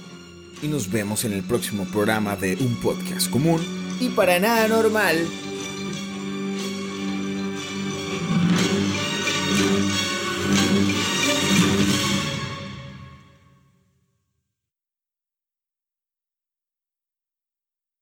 y 0.61 0.67
nos 0.67 0.91
vemos 0.91 1.23
en 1.23 1.31
el 1.31 1.43
próximo 1.43 1.85
programa 1.85 2.35
de 2.35 2.55
Un 2.55 2.81
Podcast 2.81 3.29
Común. 3.29 3.61
y 4.01 4.09
para 4.09 4.39
nada 4.39 4.67
normal. 4.67 5.17